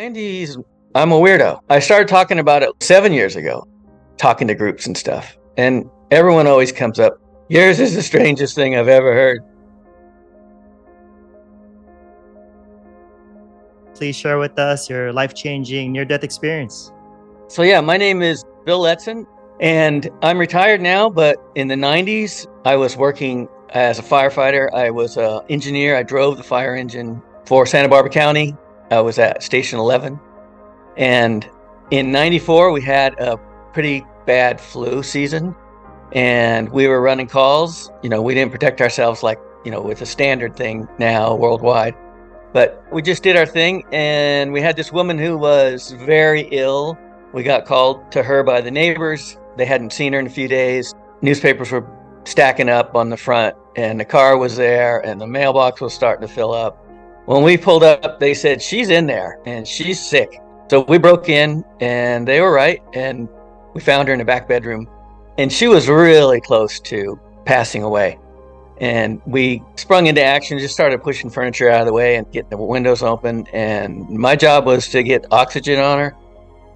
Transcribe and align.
90s, 0.00 0.56
I'm 0.94 1.12
a 1.12 1.16
weirdo. 1.16 1.60
I 1.68 1.78
started 1.78 2.08
talking 2.08 2.38
about 2.38 2.62
it 2.62 2.70
seven 2.80 3.12
years 3.12 3.36
ago, 3.36 3.68
talking 4.16 4.48
to 4.48 4.54
groups 4.54 4.86
and 4.86 4.96
stuff. 4.96 5.36
And 5.58 5.90
everyone 6.10 6.46
always 6.46 6.72
comes 6.72 6.98
up, 6.98 7.20
yours 7.50 7.78
is 7.78 7.94
the 7.94 8.02
strangest 8.02 8.54
thing 8.54 8.76
I've 8.76 8.88
ever 8.88 9.12
heard. 9.12 9.42
Please 13.94 14.16
share 14.16 14.38
with 14.38 14.58
us 14.58 14.88
your 14.88 15.12
life 15.12 15.34
changing 15.34 15.92
near 15.92 16.06
death 16.06 16.24
experience. 16.24 16.90
So, 17.48 17.60
yeah, 17.60 17.82
my 17.82 17.98
name 17.98 18.22
is 18.22 18.42
Bill 18.64 18.80
Letson, 18.80 19.26
and 19.60 20.08
I'm 20.22 20.38
retired 20.38 20.80
now, 20.80 21.10
but 21.10 21.36
in 21.56 21.68
the 21.68 21.74
90s, 21.74 22.46
I 22.64 22.74
was 22.76 22.96
working 22.96 23.48
as 23.74 23.98
a 23.98 24.02
firefighter. 24.02 24.72
I 24.72 24.88
was 24.90 25.18
an 25.18 25.42
engineer. 25.50 25.94
I 25.94 26.04
drove 26.04 26.38
the 26.38 26.42
fire 26.42 26.74
engine 26.74 27.20
for 27.44 27.66
Santa 27.66 27.90
Barbara 27.90 28.10
County. 28.10 28.56
I 28.90 29.00
was 29.00 29.18
at 29.18 29.42
Station 29.42 29.78
11. 29.78 30.18
And 30.96 31.48
in 31.90 32.12
94, 32.12 32.72
we 32.72 32.82
had 32.82 33.18
a 33.18 33.36
pretty 33.72 34.04
bad 34.26 34.60
flu 34.60 35.02
season. 35.02 35.54
And 36.12 36.68
we 36.70 36.88
were 36.88 37.00
running 37.00 37.28
calls. 37.28 37.90
You 38.02 38.10
know, 38.10 38.20
we 38.20 38.34
didn't 38.34 38.52
protect 38.52 38.80
ourselves 38.80 39.22
like, 39.22 39.40
you 39.64 39.70
know, 39.70 39.80
with 39.80 40.02
a 40.02 40.06
standard 40.06 40.56
thing 40.56 40.88
now 40.98 41.34
worldwide. 41.34 41.94
But 42.52 42.84
we 42.90 43.00
just 43.00 43.22
did 43.22 43.36
our 43.36 43.46
thing. 43.46 43.84
And 43.92 44.52
we 44.52 44.60
had 44.60 44.76
this 44.76 44.92
woman 44.92 45.18
who 45.18 45.38
was 45.38 45.92
very 45.92 46.48
ill. 46.50 46.98
We 47.32 47.44
got 47.44 47.64
called 47.64 48.10
to 48.12 48.24
her 48.24 48.42
by 48.42 48.60
the 48.60 48.72
neighbors. 48.72 49.38
They 49.56 49.66
hadn't 49.66 49.92
seen 49.92 50.12
her 50.14 50.18
in 50.18 50.26
a 50.26 50.30
few 50.30 50.48
days. 50.48 50.94
Newspapers 51.22 51.70
were 51.70 51.86
stacking 52.24 52.68
up 52.68 52.96
on 52.96 53.10
the 53.10 53.16
front, 53.16 53.56
and 53.76 54.00
the 54.00 54.04
car 54.04 54.36
was 54.36 54.56
there, 54.56 55.00
and 55.06 55.20
the 55.20 55.26
mailbox 55.26 55.80
was 55.80 55.94
starting 55.94 56.26
to 56.26 56.32
fill 56.32 56.52
up. 56.52 56.84
When 57.26 57.42
we 57.42 57.56
pulled 57.56 57.82
up, 57.84 58.18
they 58.18 58.34
said, 58.34 58.60
She's 58.62 58.88
in 58.90 59.06
there 59.06 59.38
and 59.46 59.66
she's 59.66 60.00
sick. 60.00 60.40
So 60.70 60.82
we 60.82 60.98
broke 60.98 61.28
in 61.28 61.64
and 61.80 62.26
they 62.26 62.40
were 62.40 62.52
right. 62.52 62.82
And 62.94 63.28
we 63.74 63.80
found 63.80 64.08
her 64.08 64.14
in 64.14 64.18
the 64.18 64.24
back 64.24 64.48
bedroom. 64.48 64.88
And 65.38 65.52
she 65.52 65.68
was 65.68 65.88
really 65.88 66.40
close 66.40 66.80
to 66.80 67.18
passing 67.44 67.82
away. 67.82 68.18
And 68.80 69.20
we 69.26 69.62
sprung 69.76 70.06
into 70.06 70.24
action, 70.24 70.58
just 70.58 70.72
started 70.72 71.02
pushing 71.02 71.28
furniture 71.28 71.68
out 71.68 71.80
of 71.80 71.86
the 71.86 71.92
way 71.92 72.16
and 72.16 72.30
getting 72.32 72.50
the 72.50 72.56
windows 72.56 73.02
open. 73.02 73.46
And 73.52 74.08
my 74.08 74.36
job 74.36 74.64
was 74.64 74.88
to 74.88 75.02
get 75.02 75.26
oxygen 75.30 75.78
on 75.78 75.98
her. 75.98 76.16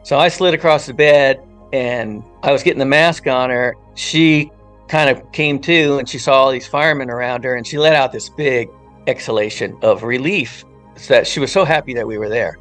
So 0.02 0.18
I 0.18 0.28
slid 0.28 0.52
across 0.52 0.86
the 0.86 0.92
bed 0.92 1.40
and 1.72 2.22
I 2.42 2.52
was 2.52 2.62
getting 2.62 2.78
the 2.78 2.84
mask 2.84 3.26
on 3.26 3.48
her. 3.48 3.74
She 3.94 4.50
kind 4.86 5.08
of 5.08 5.32
came 5.32 5.58
to 5.60 5.98
and 5.98 6.08
she 6.08 6.18
saw 6.18 6.42
all 6.42 6.50
these 6.50 6.66
firemen 6.66 7.10
around 7.10 7.42
her 7.44 7.54
and 7.54 7.66
she 7.66 7.78
let 7.78 7.94
out 7.94 8.12
this 8.12 8.28
big 8.28 8.68
exhalation 9.06 9.76
of 9.82 10.02
relief 10.02 10.64
that 11.08 11.26
she 11.26 11.40
was 11.40 11.52
so 11.52 11.64
happy 11.64 11.94
that 11.94 12.06
we 12.06 12.18
were 12.18 12.28
there. 12.28 12.58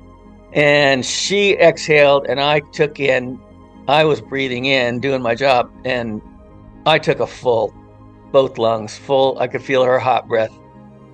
And 0.53 1.05
she 1.05 1.57
exhaled, 1.57 2.25
and 2.27 2.39
I 2.39 2.59
took 2.59 2.99
in, 2.99 3.39
I 3.87 4.05
was 4.05 4.21
breathing 4.21 4.65
in, 4.65 4.99
doing 4.99 5.21
my 5.21 5.35
job, 5.35 5.71
and 5.83 6.21
I 6.85 6.99
took 6.99 7.19
a 7.19 7.27
full, 7.27 7.73
both 8.31 8.57
lungs 8.57 8.97
full. 8.97 9.37
I 9.39 9.47
could 9.47 9.63
feel 9.63 9.83
her 9.83 9.99
hot 9.99 10.27
breath 10.27 10.57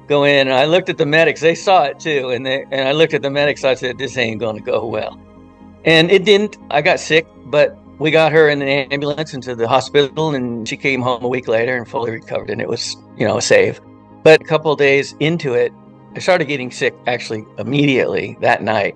go 0.08 0.24
in. 0.24 0.48
And 0.48 0.58
I 0.58 0.66
looked 0.66 0.90
at 0.90 0.98
the 0.98 1.06
medics, 1.06 1.40
they 1.40 1.56
saw 1.56 1.84
it 1.84 2.00
too. 2.00 2.30
And, 2.30 2.46
they, 2.46 2.66
and 2.72 2.88
I 2.88 2.92
looked 2.92 3.14
at 3.14 3.22
the 3.22 3.30
medics, 3.30 3.64
I 3.64 3.76
said, 3.76 3.98
This 3.98 4.18
ain't 4.18 4.40
going 4.40 4.58
to 4.58 4.62
go 4.64 4.86
well. 4.86 5.20
And 5.86 6.12
it 6.12 6.26
didn't. 6.26 6.58
I 6.70 6.82
got 6.82 7.00
sick, 7.00 7.26
but 7.46 7.78
we 8.00 8.12
got 8.12 8.34
her 8.34 8.50
in 8.50 8.62
an 8.62 8.68
ambulance 8.92 9.34
into 9.34 9.56
the 9.56 9.68
hospital, 9.68 10.36
and 10.36 10.68
she 10.68 10.76
came 10.76 11.02
home 11.02 11.24
a 11.24 11.28
week 11.28 11.48
later 11.48 11.78
and 11.78 11.88
fully 11.88 12.12
recovered. 12.12 12.50
And 12.50 12.60
it 12.60 12.68
was, 12.68 12.98
you 13.18 13.26
know, 13.26 13.38
a 13.38 13.42
save. 13.42 13.80
But 14.24 14.42
a 14.42 14.44
couple 14.44 14.76
days 14.76 15.16
into 15.20 15.54
it, 15.54 15.72
I 16.16 16.20
started 16.20 16.46
getting 16.46 16.72
sick 16.72 16.96
actually 17.08 17.46
immediately 17.58 18.38
that 18.42 18.64
night. 18.64 18.96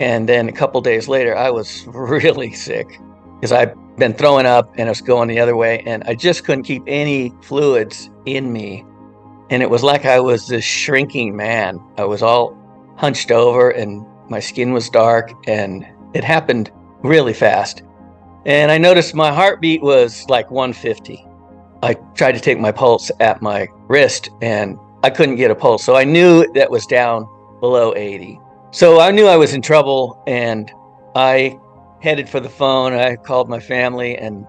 And 0.00 0.28
then 0.28 0.48
a 0.48 0.52
couple 0.52 0.80
days 0.80 1.08
later, 1.08 1.36
I 1.36 1.50
was 1.50 1.86
really 1.88 2.52
sick 2.52 2.98
because 3.34 3.52
I'd 3.52 3.74
been 3.96 4.14
throwing 4.14 4.46
up 4.46 4.72
and 4.76 4.88
I 4.88 4.90
was 4.90 5.00
going 5.00 5.28
the 5.28 5.40
other 5.40 5.56
way. 5.56 5.82
And 5.86 6.02
I 6.04 6.14
just 6.14 6.44
couldn't 6.44 6.64
keep 6.64 6.82
any 6.86 7.32
fluids 7.42 8.10
in 8.26 8.52
me. 8.52 8.84
And 9.50 9.62
it 9.62 9.70
was 9.70 9.82
like 9.82 10.04
I 10.04 10.20
was 10.20 10.48
this 10.48 10.64
shrinking 10.64 11.36
man. 11.36 11.80
I 11.96 12.04
was 12.04 12.22
all 12.22 12.56
hunched 12.96 13.30
over 13.30 13.70
and 13.70 14.04
my 14.28 14.40
skin 14.40 14.72
was 14.72 14.90
dark 14.90 15.32
and 15.46 15.86
it 16.14 16.24
happened 16.24 16.70
really 17.02 17.32
fast. 17.32 17.82
And 18.44 18.70
I 18.70 18.78
noticed 18.78 19.14
my 19.14 19.32
heartbeat 19.32 19.82
was 19.82 20.28
like 20.28 20.50
150. 20.50 21.27
I 21.82 21.94
tried 22.14 22.32
to 22.32 22.40
take 22.40 22.58
my 22.58 22.72
pulse 22.72 23.10
at 23.20 23.40
my 23.40 23.68
wrist 23.86 24.30
and 24.42 24.78
I 25.02 25.10
couldn't 25.10 25.36
get 25.36 25.50
a 25.50 25.54
pulse. 25.54 25.84
So 25.84 25.94
I 25.96 26.04
knew 26.04 26.50
that 26.54 26.70
was 26.70 26.86
down 26.86 27.28
below 27.60 27.94
80. 27.94 28.40
So 28.72 29.00
I 29.00 29.10
knew 29.10 29.26
I 29.26 29.36
was 29.36 29.54
in 29.54 29.62
trouble 29.62 30.22
and 30.26 30.70
I 31.14 31.58
headed 32.00 32.28
for 32.28 32.40
the 32.40 32.48
phone. 32.48 32.92
I 32.92 33.16
called 33.16 33.48
my 33.48 33.60
family 33.60 34.16
and 34.16 34.46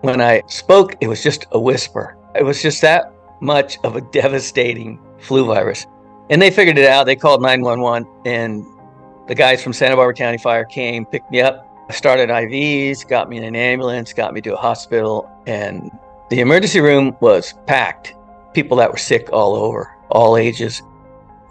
when 0.00 0.20
I 0.20 0.42
spoke, 0.48 0.96
it 1.00 1.06
was 1.06 1.22
just 1.22 1.46
a 1.52 1.60
whisper. 1.60 2.16
It 2.34 2.44
was 2.44 2.60
just 2.60 2.80
that 2.82 3.12
much 3.40 3.78
of 3.84 3.94
a 3.96 4.00
devastating 4.00 5.00
flu 5.18 5.46
virus. 5.46 5.86
And 6.30 6.42
they 6.42 6.50
figured 6.50 6.78
it 6.78 6.88
out. 6.88 7.06
They 7.06 7.16
called 7.16 7.42
911 7.42 8.08
and 8.24 8.64
the 9.28 9.34
guys 9.36 9.62
from 9.62 9.72
Santa 9.72 9.94
Barbara 9.94 10.14
County 10.14 10.38
Fire 10.38 10.64
came, 10.64 11.06
picked 11.06 11.30
me 11.30 11.40
up, 11.40 11.68
started 11.92 12.28
IVs, 12.28 13.06
got 13.06 13.28
me 13.28 13.36
in 13.36 13.44
an 13.44 13.54
ambulance, 13.54 14.12
got 14.12 14.34
me 14.34 14.40
to 14.40 14.54
a 14.54 14.56
hospital, 14.56 15.30
and 15.46 15.90
the 16.32 16.40
emergency 16.40 16.80
room 16.80 17.14
was 17.20 17.52
packed, 17.66 18.14
people 18.54 18.78
that 18.78 18.90
were 18.90 18.96
sick 18.96 19.28
all 19.34 19.54
over, 19.54 19.94
all 20.08 20.38
ages. 20.38 20.80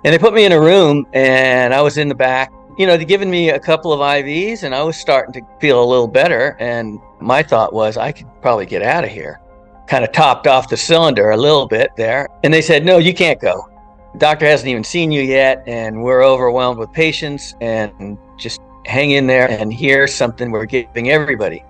And 0.03 0.11
they 0.11 0.17
put 0.17 0.33
me 0.33 0.43
in 0.43 0.51
a 0.51 0.59
room 0.59 1.05
and 1.13 1.71
I 1.71 1.83
was 1.83 1.99
in 1.99 2.09
the 2.09 2.15
back. 2.15 2.51
You 2.79 2.87
know, 2.87 2.97
they'd 2.97 3.07
given 3.07 3.29
me 3.29 3.51
a 3.51 3.59
couple 3.59 3.93
of 3.93 3.99
IVs 3.99 4.63
and 4.63 4.73
I 4.73 4.81
was 4.81 4.97
starting 4.97 5.33
to 5.33 5.41
feel 5.59 5.83
a 5.83 5.85
little 5.85 6.07
better. 6.07 6.57
And 6.59 6.99
my 7.19 7.43
thought 7.43 7.73
was 7.73 7.95
I 7.95 8.11
could 8.11 8.25
probably 8.41 8.65
get 8.65 8.81
out 8.81 9.03
of 9.03 9.11
here. 9.11 9.39
Kind 9.87 10.03
of 10.03 10.11
topped 10.13 10.47
off 10.47 10.67
the 10.67 10.77
cylinder 10.77 11.29
a 11.29 11.37
little 11.37 11.67
bit 11.67 11.91
there. 11.95 12.27
And 12.43 12.51
they 12.51 12.63
said, 12.63 12.83
no, 12.83 12.97
you 12.97 13.13
can't 13.13 13.39
go. 13.39 13.69
The 14.13 14.17
doctor 14.17 14.47
hasn't 14.47 14.67
even 14.67 14.83
seen 14.83 15.11
you 15.11 15.21
yet. 15.21 15.63
And 15.67 16.01
we're 16.01 16.25
overwhelmed 16.25 16.79
with 16.79 16.91
patients 16.91 17.53
and 17.61 18.17
just 18.39 18.59
hang 18.87 19.11
in 19.11 19.27
there 19.27 19.47
and 19.47 19.71
hear 19.71 20.07
something 20.07 20.49
we're 20.49 20.65
giving 20.65 21.11
everybody. 21.11 21.63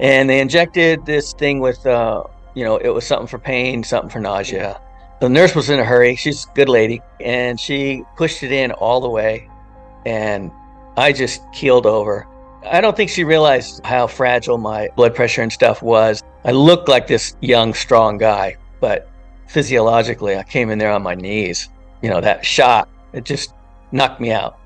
And 0.00 0.28
they 0.28 0.40
injected 0.40 1.06
this 1.06 1.32
thing 1.32 1.60
with 1.60 1.86
uh, 1.86 2.24
you 2.54 2.64
know, 2.64 2.76
it 2.76 2.88
was 2.90 3.06
something 3.06 3.26
for 3.26 3.38
pain, 3.38 3.82
something 3.82 4.10
for 4.10 4.20
nausea. 4.20 4.80
The 5.20 5.28
nurse 5.28 5.54
was 5.54 5.70
in 5.70 5.78
a 5.78 5.84
hurry. 5.84 6.16
She's 6.16 6.46
a 6.46 6.54
good 6.54 6.68
lady. 6.68 7.00
And 7.20 7.58
she 7.58 8.02
pushed 8.16 8.42
it 8.42 8.52
in 8.52 8.72
all 8.72 9.00
the 9.00 9.08
way. 9.08 9.48
And 10.04 10.50
I 10.96 11.12
just 11.12 11.40
keeled 11.52 11.86
over. 11.86 12.26
I 12.70 12.80
don't 12.80 12.96
think 12.96 13.10
she 13.10 13.24
realized 13.24 13.84
how 13.84 14.06
fragile 14.06 14.58
my 14.58 14.88
blood 14.96 15.14
pressure 15.14 15.42
and 15.42 15.52
stuff 15.52 15.82
was. 15.82 16.22
I 16.44 16.50
looked 16.50 16.88
like 16.88 17.06
this 17.06 17.36
young, 17.40 17.72
strong 17.72 18.18
guy, 18.18 18.56
but 18.80 19.08
physiologically, 19.48 20.36
I 20.36 20.42
came 20.42 20.70
in 20.70 20.78
there 20.78 20.90
on 20.90 21.02
my 21.02 21.14
knees. 21.14 21.68
You 22.02 22.10
know, 22.10 22.20
that 22.20 22.44
shot, 22.44 22.88
it 23.12 23.24
just 23.24 23.54
knocked 23.92 24.20
me 24.20 24.32
out. 24.32 24.58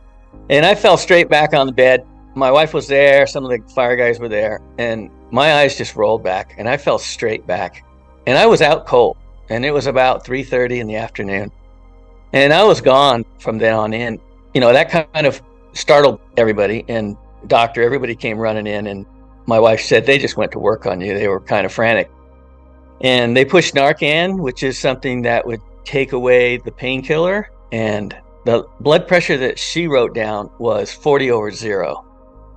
And 0.48 0.64
I 0.64 0.74
fell 0.74 0.96
straight 0.96 1.28
back 1.28 1.54
on 1.54 1.66
the 1.66 1.72
bed. 1.72 2.06
My 2.34 2.50
wife 2.50 2.74
was 2.74 2.86
there, 2.86 3.26
some 3.26 3.44
of 3.44 3.50
the 3.50 3.66
fire 3.72 3.96
guys 3.96 4.18
were 4.18 4.28
there, 4.28 4.60
and 4.78 5.10
my 5.30 5.54
eyes 5.54 5.76
just 5.76 5.96
rolled 5.96 6.22
back 6.22 6.54
and 6.58 6.68
I 6.68 6.76
fell 6.76 6.98
straight 6.98 7.46
back. 7.46 7.84
And 8.26 8.36
I 8.36 8.46
was 8.46 8.62
out 8.62 8.86
cold. 8.86 9.16
And 9.48 9.64
it 9.64 9.70
was 9.70 9.86
about 9.86 10.24
3:30 10.24 10.80
in 10.80 10.86
the 10.86 10.96
afternoon. 10.96 11.52
And 12.32 12.52
I 12.52 12.64
was 12.64 12.80
gone 12.80 13.24
from 13.38 13.58
then 13.58 13.74
on 13.74 13.94
in. 13.94 14.18
You 14.54 14.60
know, 14.60 14.72
that 14.72 14.90
kind 14.90 15.26
of 15.26 15.40
startled 15.72 16.20
everybody 16.36 16.84
and 16.88 17.16
doctor 17.46 17.82
everybody 17.82 18.16
came 18.16 18.38
running 18.38 18.66
in 18.66 18.88
and 18.88 19.06
my 19.46 19.60
wife 19.60 19.80
said 19.80 20.04
they 20.04 20.18
just 20.18 20.36
went 20.36 20.50
to 20.52 20.58
work 20.58 20.86
on 20.86 21.00
you. 21.00 21.14
They 21.14 21.28
were 21.28 21.40
kind 21.40 21.64
of 21.64 21.72
frantic. 21.72 22.10
And 23.02 23.36
they 23.36 23.44
pushed 23.44 23.74
Narcan, 23.74 24.40
which 24.40 24.62
is 24.62 24.78
something 24.78 25.22
that 25.22 25.46
would 25.46 25.60
take 25.84 26.12
away 26.12 26.56
the 26.56 26.72
painkiller 26.72 27.50
and 27.70 28.16
the 28.44 28.66
blood 28.80 29.06
pressure 29.06 29.36
that 29.36 29.58
she 29.58 29.86
wrote 29.86 30.14
down 30.14 30.50
was 30.58 30.92
40 30.92 31.30
over 31.30 31.50
0 31.50 32.05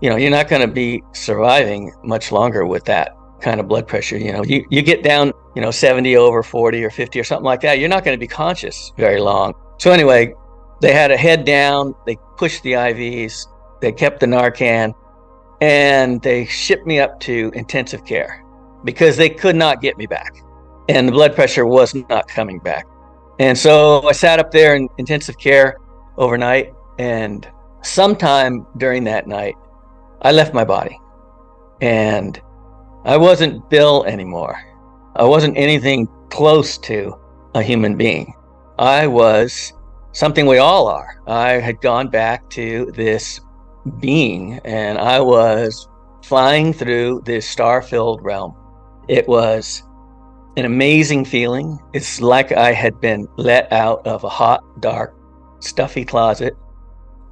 you 0.02 0.10
know, 0.10 0.16
you're 0.16 0.32
not 0.32 0.48
going 0.48 0.62
to 0.62 0.74
be 0.74 1.04
surviving 1.14 1.94
much 2.04 2.32
longer 2.32 2.66
with 2.66 2.86
that 2.86 3.16
kind 3.42 3.60
of 3.60 3.68
blood 3.68 3.88
pressure. 3.88 4.18
You 4.18 4.34
know, 4.34 4.44
you, 4.44 4.66
you 4.70 4.82
get 4.82 5.04
down, 5.04 5.34
you 5.56 5.62
know, 5.62 5.72
70 5.72 6.16
over 6.16 6.44
40 6.44 6.84
or 6.84 6.90
50 6.90 7.20
or 7.20 7.24
something 7.24 7.46
like 7.46 7.62
that, 7.62 7.80
you're 7.80 7.90
not 7.90 8.04
going 8.04 8.16
to 8.16 8.20
be 8.20 8.28
conscious 8.28 8.92
very 8.98 9.20
long. 9.20 9.54
So, 9.78 9.92
anyway, 9.92 10.34
they 10.82 10.94
had 10.94 11.12
a 11.12 11.18
head 11.18 11.46
down, 11.46 11.96
they 12.06 12.18
pushed 12.38 12.64
the 12.64 12.74
IVs, 12.74 13.48
they 13.82 13.92
kept 13.92 14.20
the 14.20 14.26
Narcan, 14.26 14.94
and 15.62 16.22
they 16.22 16.46
shipped 16.46 16.86
me 16.86 17.00
up 17.00 17.20
to 17.22 17.52
intensive 17.54 18.06
care 18.06 18.44
because 18.86 19.18
they 19.18 19.30
could 19.30 19.56
not 19.56 19.82
get 19.82 19.98
me 19.98 20.06
back. 20.06 20.34
And 20.88 21.08
the 21.08 21.12
blood 21.12 21.36
pressure 21.36 21.66
was 21.66 21.94
not 22.10 22.28
coming 22.28 22.60
back. 22.60 22.86
And 23.40 23.58
so 23.58 24.08
I 24.08 24.12
sat 24.12 24.40
up 24.40 24.52
there 24.52 24.76
in 24.76 24.90
intensive 24.98 25.38
care 25.38 25.78
overnight. 26.18 26.74
And 26.98 27.50
sometime 27.84 28.66
during 28.78 29.04
that 29.06 29.28
night, 29.28 29.56
I 30.22 30.32
left 30.32 30.54
my 30.54 30.64
body 30.64 31.00
and 31.82 32.40
I 33.06 33.18
wasn't 33.18 33.70
Bill 33.70 34.04
anymore. 34.06 34.60
I 35.16 35.24
wasn't 35.24 35.58
anything 35.58 36.08
close 36.30 36.78
to 36.80 37.16
a 37.56 37.62
human 37.62 37.96
being. 37.96 38.34
I 38.78 39.08
was 39.08 39.74
something 40.12 40.46
we 40.46 40.58
all 40.58 40.88
are. 40.88 41.22
I 41.28 41.54
had 41.54 41.82
gone 41.82 42.10
back 42.10 42.50
to 42.52 42.92
this 42.96 43.40
being, 44.00 44.60
and 44.66 44.98
I 44.98 45.20
was 45.20 45.88
flying 46.24 46.74
through 46.74 47.22
this 47.26 47.48
star 47.48 47.82
filled 47.82 48.24
realm. 48.24 48.56
It 49.08 49.28
was 49.28 49.84
an 50.58 50.66
amazing 50.66 51.26
feeling. 51.26 51.80
It's 51.94 52.22
like 52.22 52.52
I 52.52 52.74
had 52.74 53.00
been 53.00 53.28
let 53.38 53.72
out 53.72 54.06
of 54.06 54.24
a 54.24 54.30
hot, 54.30 54.64
dark, 54.82 55.16
stuffy 55.60 56.06
closet. 56.06 56.56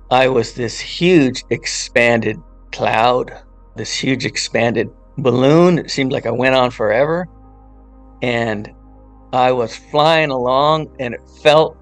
I 0.10 0.30
was 0.30 0.54
this 0.54 0.80
huge, 0.80 1.44
expanded 1.50 2.42
cloud, 2.78 3.34
this 3.76 3.92
huge, 3.92 4.26
expanded 4.26 4.90
balloon. 5.18 5.80
It 5.80 5.90
seemed 5.90 6.12
like 6.12 6.26
I 6.26 6.32
went 6.32 6.56
on 6.56 6.70
forever. 6.70 7.28
And 8.22 8.72
I 9.34 9.52
was 9.52 9.76
flying 9.76 10.30
along, 10.30 10.96
and 11.00 11.14
it 11.14 11.22
felt 11.42 11.78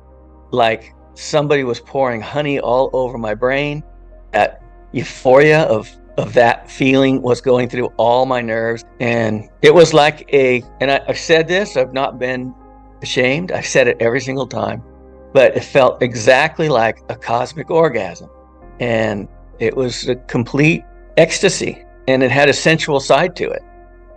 like 0.51 0.93
somebody 1.13 1.63
was 1.63 1.79
pouring 1.79 2.21
honey 2.21 2.59
all 2.59 2.89
over 2.93 3.17
my 3.17 3.33
brain. 3.33 3.83
That 4.31 4.63
euphoria 4.91 5.63
of 5.63 5.89
of 6.17 6.33
that 6.33 6.71
feeling 6.71 7.21
was 7.21 7.41
going 7.41 7.67
through 7.67 7.87
all 7.97 8.25
my 8.25 8.41
nerves. 8.41 8.85
And 9.01 9.49
it 9.61 9.73
was 9.73 9.93
like 9.93 10.29
a, 10.33 10.63
and 10.79 10.89
I, 10.89 11.01
have 11.07 11.19
said 11.19 11.45
this, 11.45 11.75
I've 11.75 11.91
not 11.91 12.19
been 12.19 12.55
ashamed. 13.01 13.51
I've 13.51 13.65
said 13.65 13.89
it 13.89 13.97
every 13.99 14.21
single 14.21 14.47
time, 14.47 14.81
but 15.33 15.57
it 15.57 15.63
felt 15.65 16.01
exactly 16.01 16.69
like 16.69 16.99
a 17.09 17.17
cosmic 17.17 17.69
orgasm. 17.69 18.29
And 18.79 19.27
it 19.59 19.75
was 19.75 20.07
a 20.07 20.15
complete 20.15 20.83
ecstasy 21.17 21.83
and 22.07 22.23
it 22.23 22.31
had 22.31 22.49
a 22.49 22.53
sensual 22.53 22.99
side 22.99 23.35
to 23.37 23.49
it. 23.49 23.63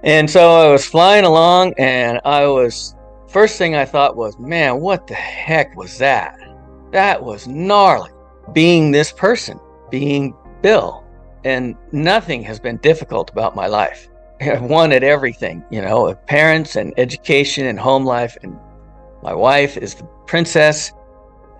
And 0.03 0.31
so 0.31 0.51
I 0.51 0.71
was 0.71 0.85
flying 0.85 1.25
along 1.25 1.75
and 1.79 2.21
I 2.25 2.47
was, 2.47 2.95
first 3.29 3.59
thing 3.59 3.75
I 3.75 3.85
thought 3.85 4.17
was, 4.17 4.39
man, 4.39 4.81
what 4.81 5.07
the 5.07 5.15
heck 5.15 5.77
was 5.77 5.99
that? 5.99 6.39
That 6.93 7.23
was 7.23 7.47
gnarly. 7.47 8.11
Being 8.53 8.91
this 8.91 9.13
person, 9.13 9.61
being 9.91 10.35
Bill 10.63 11.05
and 11.45 11.77
nothing 11.93 12.43
has 12.43 12.59
been 12.59 12.79
difficult 12.79 13.31
about 13.31 13.55
my 13.55 13.67
life. 13.67 14.09
I've 14.41 14.63
wanted 14.63 15.03
everything, 15.03 15.65
you 15.71 15.83
know, 15.83 16.15
parents 16.27 16.77
and 16.77 16.93
education 16.97 17.67
and 17.67 17.79
home 17.79 18.05
life. 18.05 18.37
And 18.43 18.59
my 19.23 19.35
wife 19.35 19.77
is 19.77 19.95
the 19.95 20.05
princess 20.27 20.93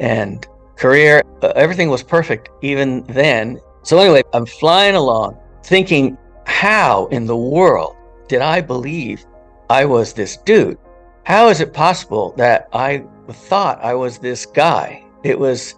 and 0.01 0.47
career. 0.77 1.23
Uh, 1.43 1.53
everything 1.57 1.89
was 1.91 2.03
perfect 2.03 2.51
even 2.63 3.03
then. 3.05 3.61
So, 3.83 3.99
anyway, 3.99 4.23
I'm 4.33 4.47
flying 4.47 4.95
along 4.95 5.39
thinking, 5.63 6.17
how 6.47 7.07
in 7.07 7.27
the 7.27 7.37
world 7.37 7.97
did 8.29 8.41
I 8.41 8.61
believe 8.61 9.25
I 9.71 9.85
was 9.85 10.13
this 10.13 10.37
dude? 10.39 10.79
How 11.25 11.49
is 11.49 11.61
it 11.61 11.73
possible 11.73 12.33
that 12.37 12.69
I 12.73 13.05
thought 13.29 13.83
I 13.83 13.95
was 13.95 14.19
this 14.19 14.47
guy? 14.47 15.05
It 15.25 15.39
was 15.39 15.75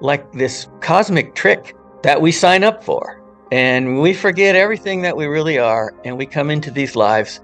like 0.00 0.32
this 0.32 0.68
cosmic 0.80 1.34
trick 1.34 1.74
that 2.02 2.20
we 2.20 2.32
sign 2.32 2.64
up 2.64 2.82
for. 2.82 3.22
And 3.50 4.00
we 4.00 4.12
forget 4.12 4.54
everything 4.54 5.02
that 5.02 5.16
we 5.16 5.26
really 5.26 5.58
are, 5.58 5.94
and 6.04 6.18
we 6.18 6.26
come 6.26 6.50
into 6.50 6.70
these 6.70 6.94
lives 6.94 7.40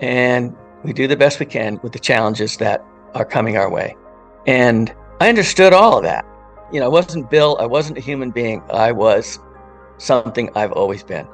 and 0.00 0.54
we 0.84 0.92
do 0.92 1.08
the 1.08 1.16
best 1.16 1.40
we 1.40 1.46
can 1.46 1.80
with 1.82 1.92
the 1.92 1.98
challenges 1.98 2.56
that 2.58 2.84
are 3.14 3.24
coming 3.24 3.56
our 3.56 3.68
way. 3.68 3.96
And 4.46 4.94
I 5.20 5.28
understood 5.28 5.72
all 5.72 5.98
of 5.98 6.04
that. 6.04 6.24
You 6.72 6.80
know, 6.80 6.86
I 6.86 6.88
wasn't 6.88 7.30
Bill, 7.30 7.56
I 7.60 7.66
wasn't 7.66 7.98
a 7.98 8.00
human 8.00 8.30
being, 8.30 8.62
I 8.70 8.92
was 8.92 9.38
something 9.98 10.50
I've 10.54 10.72
always 10.72 11.02
been. 11.02 11.26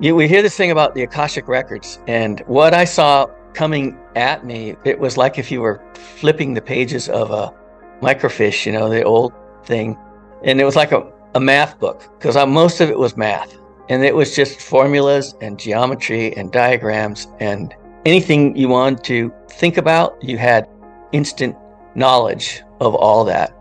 You, 0.00 0.14
we 0.14 0.28
hear 0.28 0.42
this 0.42 0.56
thing 0.56 0.70
about 0.70 0.94
the 0.94 1.02
Akashic 1.02 1.48
Records, 1.48 1.98
and 2.06 2.40
what 2.46 2.74
I 2.74 2.84
saw 2.84 3.26
coming 3.54 3.98
at 4.16 4.44
me, 4.44 4.76
it 4.84 4.98
was 4.98 5.16
like 5.16 5.38
if 5.38 5.50
you 5.50 5.60
were 5.60 5.82
flipping 5.94 6.54
the 6.54 6.60
pages 6.60 7.08
of 7.08 7.30
a 7.30 7.52
microfiche, 8.00 8.66
you 8.66 8.72
know, 8.72 8.88
the 8.88 9.02
old 9.02 9.32
thing. 9.64 9.96
And 10.44 10.60
it 10.60 10.64
was 10.64 10.76
like 10.76 10.92
a, 10.92 11.10
a 11.34 11.40
math 11.40 11.78
book 11.78 12.08
because 12.18 12.34
most 12.46 12.80
of 12.80 12.90
it 12.90 12.98
was 12.98 13.16
math. 13.16 13.56
And 13.88 14.04
it 14.04 14.14
was 14.14 14.34
just 14.34 14.60
formulas 14.60 15.34
and 15.40 15.58
geometry 15.58 16.36
and 16.36 16.50
diagrams 16.50 17.28
and 17.40 17.74
anything 18.04 18.56
you 18.56 18.68
wanted 18.68 19.04
to 19.04 19.32
think 19.50 19.76
about, 19.76 20.22
you 20.22 20.38
had 20.38 20.68
instant 21.12 21.56
knowledge 21.94 22.62
of 22.80 22.94
all 22.94 23.24
that, 23.24 23.54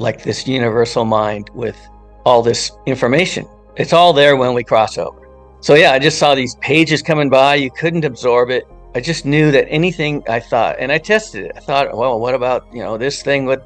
like 0.00 0.22
this 0.22 0.48
universal 0.48 1.04
mind 1.04 1.50
with 1.54 1.76
all 2.24 2.42
this 2.42 2.72
information. 2.86 3.46
It's 3.76 3.92
all 3.92 4.12
there 4.12 4.36
when 4.36 4.54
we 4.54 4.64
cross 4.64 4.98
over. 4.98 5.28
So, 5.60 5.74
yeah, 5.74 5.92
I 5.92 5.98
just 5.98 6.18
saw 6.18 6.34
these 6.34 6.54
pages 6.56 7.02
coming 7.02 7.28
by. 7.28 7.56
You 7.56 7.70
couldn't 7.70 8.04
absorb 8.04 8.50
it. 8.50 8.66
I 8.94 9.00
just 9.00 9.24
knew 9.24 9.52
that 9.52 9.68
anything 9.68 10.24
I 10.28 10.40
thought, 10.40 10.76
and 10.80 10.90
I 10.90 10.98
tested 10.98 11.44
it. 11.44 11.52
I 11.54 11.60
thought, 11.60 11.96
well, 11.96 12.18
what 12.18 12.34
about, 12.34 12.66
you 12.72 12.82
know, 12.82 12.98
this 12.98 13.22
thing 13.22 13.44
with 13.44 13.60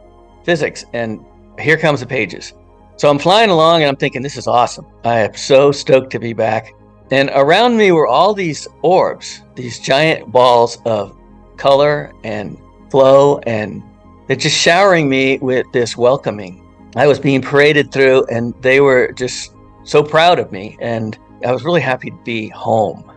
physics? 0.44 0.84
And 0.92 1.24
here 1.58 1.78
comes 1.78 2.00
the 2.00 2.06
pages. 2.06 2.52
So 2.96 3.08
I'm 3.08 3.18
flying 3.18 3.50
along 3.50 3.82
and 3.82 3.88
I'm 3.88 3.96
thinking, 3.96 4.22
this 4.22 4.36
is 4.36 4.46
awesome. 4.46 4.86
I 5.04 5.20
am 5.20 5.34
so 5.34 5.72
stoked 5.72 6.10
to 6.12 6.18
be 6.18 6.32
back. 6.32 6.74
And 7.10 7.30
around 7.34 7.76
me 7.76 7.92
were 7.92 8.06
all 8.06 8.34
these 8.34 8.68
orbs, 8.82 9.42
these 9.54 9.78
giant 9.78 10.30
balls 10.30 10.78
of 10.84 11.16
color 11.56 12.12
and 12.24 12.58
flow, 12.90 13.38
and 13.46 13.82
they're 14.26 14.36
just 14.36 14.56
showering 14.56 15.08
me 15.08 15.38
with 15.38 15.66
this 15.72 15.96
welcoming. 15.96 16.60
I 16.96 17.06
was 17.06 17.18
being 17.18 17.42
paraded 17.42 17.92
through, 17.92 18.24
and 18.26 18.54
they 18.62 18.80
were 18.80 19.12
just 19.12 19.54
so 19.84 20.02
proud 20.02 20.38
of 20.38 20.52
me. 20.52 20.76
And 20.80 21.18
I 21.44 21.52
was 21.52 21.64
really 21.64 21.80
happy 21.80 22.10
to 22.10 22.16
be 22.24 22.48
home. 22.48 23.10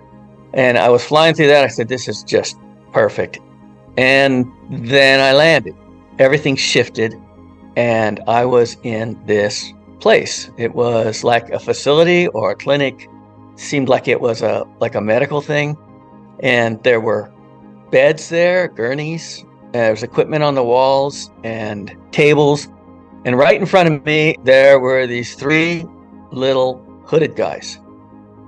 And 0.53 0.77
I 0.77 0.89
was 0.89 1.03
flying 1.03 1.35
through 1.35 1.47
that. 1.47 1.63
I 1.63 1.67
said, 1.67 1.87
this 1.87 2.07
is 2.07 2.23
just 2.23 2.57
perfect. 2.91 3.39
And 3.97 4.51
then 4.69 5.19
I 5.19 5.33
landed. 5.33 5.75
Everything 6.19 6.55
shifted 6.55 7.13
and 7.77 8.19
I 8.27 8.43
was 8.43 8.75
in 8.81 9.17
this 9.27 9.71
place. 9.99 10.49
It 10.57 10.73
was 10.73 11.23
like 11.23 11.49
a 11.51 11.59
facility 11.59 12.27
or 12.29 12.51
a 12.51 12.55
clinic. 12.55 13.07
Seemed 13.55 13.87
like 13.87 14.07
it 14.07 14.19
was 14.19 14.41
a 14.41 14.65
like 14.79 14.95
a 14.95 15.01
medical 15.01 15.41
thing, 15.41 15.77
and 16.41 16.81
there 16.83 16.99
were 16.99 17.31
beds 17.91 18.29
there, 18.29 18.67
gurneys. 18.67 19.45
Uh, 19.69 19.71
there 19.71 19.91
was 19.91 20.03
equipment 20.03 20.43
on 20.43 20.55
the 20.55 20.63
walls 20.63 21.29
and 21.43 21.95
tables, 22.11 22.69
and 23.25 23.37
right 23.37 23.59
in 23.59 23.65
front 23.65 23.91
of 23.91 24.05
me 24.05 24.35
there 24.43 24.79
were 24.79 25.05
these 25.05 25.35
three 25.35 25.85
little 26.31 26.83
hooded 27.05 27.35
guys, 27.35 27.79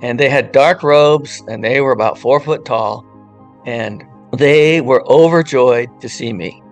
and 0.01 0.19
they 0.19 0.29
had 0.29 0.51
dark 0.51 0.81
robes 0.83 1.43
and 1.47 1.63
they 1.63 1.81
were 1.81 1.91
about 1.91 2.17
four 2.17 2.39
foot 2.39 2.65
tall, 2.65 3.05
and 3.65 4.03
they 4.37 4.81
were 4.81 5.03
overjoyed 5.11 5.89
to 6.01 6.09
see 6.09 6.33
me. 6.33 6.63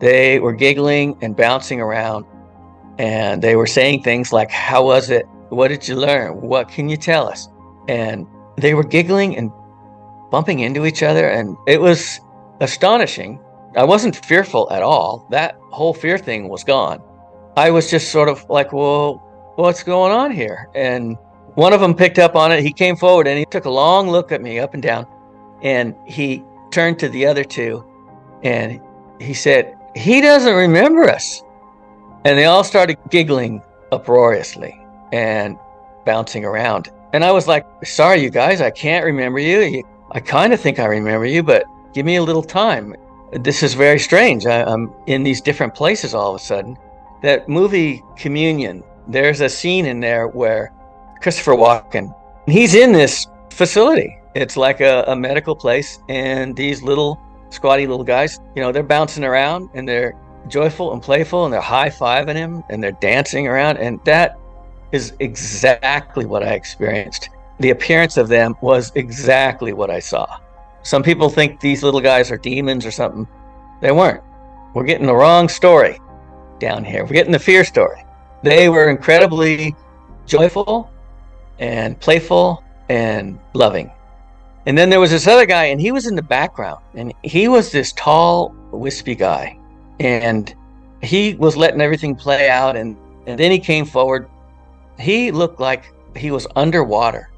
They 0.00 0.38
were 0.38 0.52
giggling 0.52 1.16
and 1.22 1.36
bouncing 1.36 1.80
around, 1.80 2.24
and 2.98 3.42
they 3.42 3.56
were 3.56 3.66
saying 3.66 4.02
things 4.02 4.32
like, 4.32 4.50
How 4.50 4.84
was 4.84 5.10
it? 5.10 5.26
What 5.48 5.68
did 5.68 5.88
you 5.88 5.96
learn? 5.96 6.40
What 6.40 6.68
can 6.68 6.88
you 6.88 6.96
tell 6.96 7.28
us? 7.28 7.48
And 7.88 8.26
they 8.56 8.74
were 8.74 8.84
giggling 8.84 9.36
and 9.36 9.50
bumping 10.30 10.60
into 10.60 10.84
each 10.84 11.02
other, 11.02 11.28
and 11.28 11.56
it 11.66 11.80
was 11.80 12.20
astonishing. 12.60 13.40
I 13.76 13.84
wasn't 13.84 14.24
fearful 14.24 14.68
at 14.70 14.82
all. 14.82 15.26
That 15.30 15.56
whole 15.70 15.94
fear 15.94 16.18
thing 16.18 16.48
was 16.48 16.64
gone. 16.64 17.02
I 17.56 17.70
was 17.70 17.90
just 17.90 18.10
sort 18.10 18.28
of 18.28 18.48
like, 18.48 18.72
Well, 18.72 19.22
what's 19.56 19.82
going 19.82 20.12
on 20.12 20.30
here? 20.30 20.68
And 20.74 21.16
one 21.54 21.72
of 21.72 21.80
them 21.80 21.94
picked 21.94 22.18
up 22.18 22.36
on 22.36 22.52
it. 22.52 22.62
He 22.62 22.72
came 22.72 22.96
forward 22.96 23.26
and 23.26 23.38
he 23.38 23.44
took 23.44 23.64
a 23.64 23.70
long 23.70 24.08
look 24.08 24.32
at 24.32 24.40
me 24.40 24.58
up 24.58 24.74
and 24.74 24.82
down, 24.82 25.06
and 25.62 25.94
he 26.06 26.44
turned 26.70 26.98
to 27.00 27.08
the 27.08 27.26
other 27.26 27.44
two 27.44 27.84
and 28.42 28.80
he 29.20 29.34
said, 29.34 29.76
he 29.94 30.20
doesn't 30.20 30.54
remember 30.54 31.08
us. 31.08 31.42
And 32.24 32.38
they 32.38 32.44
all 32.44 32.64
started 32.64 32.98
giggling 33.10 33.62
uproariously 33.90 34.78
and 35.12 35.58
bouncing 36.04 36.44
around. 36.44 36.90
And 37.12 37.24
I 37.24 37.32
was 37.32 37.48
like, 37.48 37.66
sorry, 37.84 38.22
you 38.22 38.30
guys, 38.30 38.60
I 38.60 38.70
can't 38.70 39.04
remember 39.04 39.38
you. 39.38 39.82
I 40.12 40.20
kind 40.20 40.52
of 40.52 40.60
think 40.60 40.78
I 40.78 40.84
remember 40.84 41.26
you, 41.26 41.42
but 41.42 41.64
give 41.94 42.04
me 42.04 42.16
a 42.16 42.22
little 42.22 42.42
time. 42.42 42.94
This 43.32 43.62
is 43.62 43.74
very 43.74 43.98
strange. 43.98 44.46
I, 44.46 44.70
am 44.70 44.92
in 45.06 45.22
these 45.22 45.40
different 45.40 45.74
places 45.74 46.14
all 46.14 46.34
of 46.34 46.40
a 46.40 46.44
sudden. 46.44 46.76
That 47.22 47.48
movie 47.48 48.02
Communion, 48.16 48.82
there's 49.06 49.40
a 49.40 49.48
scene 49.48 49.86
in 49.86 50.00
there 50.00 50.28
where 50.28 50.72
Christopher 51.20 51.52
Walken, 51.52 52.14
he's 52.46 52.74
in 52.74 52.92
this 52.92 53.26
facility. 53.50 54.18
It's 54.34 54.56
like 54.56 54.80
a, 54.80 55.04
a 55.08 55.16
medical 55.16 55.56
place, 55.56 55.98
and 56.08 56.56
these 56.56 56.82
little 56.82 57.20
squatty 57.50 57.86
little 57.86 58.04
guys. 58.04 58.40
You 58.54 58.62
know, 58.62 58.72
they're 58.72 58.82
bouncing 58.82 59.24
around 59.24 59.70
and 59.74 59.88
they're 59.88 60.14
joyful 60.48 60.92
and 60.92 61.02
playful 61.02 61.44
and 61.44 61.52
they're 61.52 61.60
high 61.60 61.90
fiving 61.90 62.36
him 62.36 62.64
and 62.70 62.82
they're 62.82 62.92
dancing 62.92 63.46
around. 63.46 63.78
And 63.78 64.00
that 64.04 64.38
is 64.92 65.14
exactly 65.20 66.24
what 66.24 66.42
I 66.42 66.54
experienced. 66.54 67.30
The 67.60 67.70
appearance 67.70 68.16
of 68.16 68.28
them 68.28 68.56
was 68.60 68.92
exactly 68.94 69.72
what 69.72 69.90
I 69.90 69.98
saw. 69.98 70.38
Some 70.88 71.02
people 71.02 71.28
think 71.28 71.60
these 71.60 71.82
little 71.82 72.00
guys 72.00 72.30
are 72.30 72.38
demons 72.38 72.86
or 72.86 72.90
something. 72.90 73.28
They 73.82 73.92
weren't. 73.92 74.22
We're 74.72 74.86
getting 74.86 75.06
the 75.06 75.14
wrong 75.14 75.46
story 75.50 76.00
down 76.60 76.82
here. 76.82 77.04
We're 77.04 77.12
getting 77.12 77.30
the 77.30 77.38
fear 77.38 77.62
story. 77.62 78.02
They 78.42 78.70
were 78.70 78.88
incredibly 78.88 79.76
joyful 80.24 80.90
and 81.58 82.00
playful 82.00 82.64
and 82.88 83.38
loving. 83.52 83.92
And 84.64 84.78
then 84.78 84.88
there 84.88 84.98
was 84.98 85.10
this 85.10 85.26
other 85.26 85.44
guy, 85.44 85.64
and 85.66 85.78
he 85.78 85.92
was 85.92 86.06
in 86.06 86.14
the 86.14 86.22
background, 86.22 86.82
and 86.94 87.12
he 87.22 87.48
was 87.48 87.70
this 87.70 87.92
tall, 87.92 88.56
wispy 88.70 89.14
guy, 89.14 89.58
and 90.00 90.54
he 91.02 91.34
was 91.34 91.54
letting 91.54 91.82
everything 91.82 92.16
play 92.16 92.48
out. 92.48 92.76
And, 92.76 92.96
and 93.26 93.38
then 93.38 93.50
he 93.50 93.58
came 93.58 93.84
forward. 93.84 94.26
He 94.98 95.32
looked 95.32 95.60
like 95.60 95.92
he 96.16 96.30
was 96.30 96.46
underwater. 96.56 97.28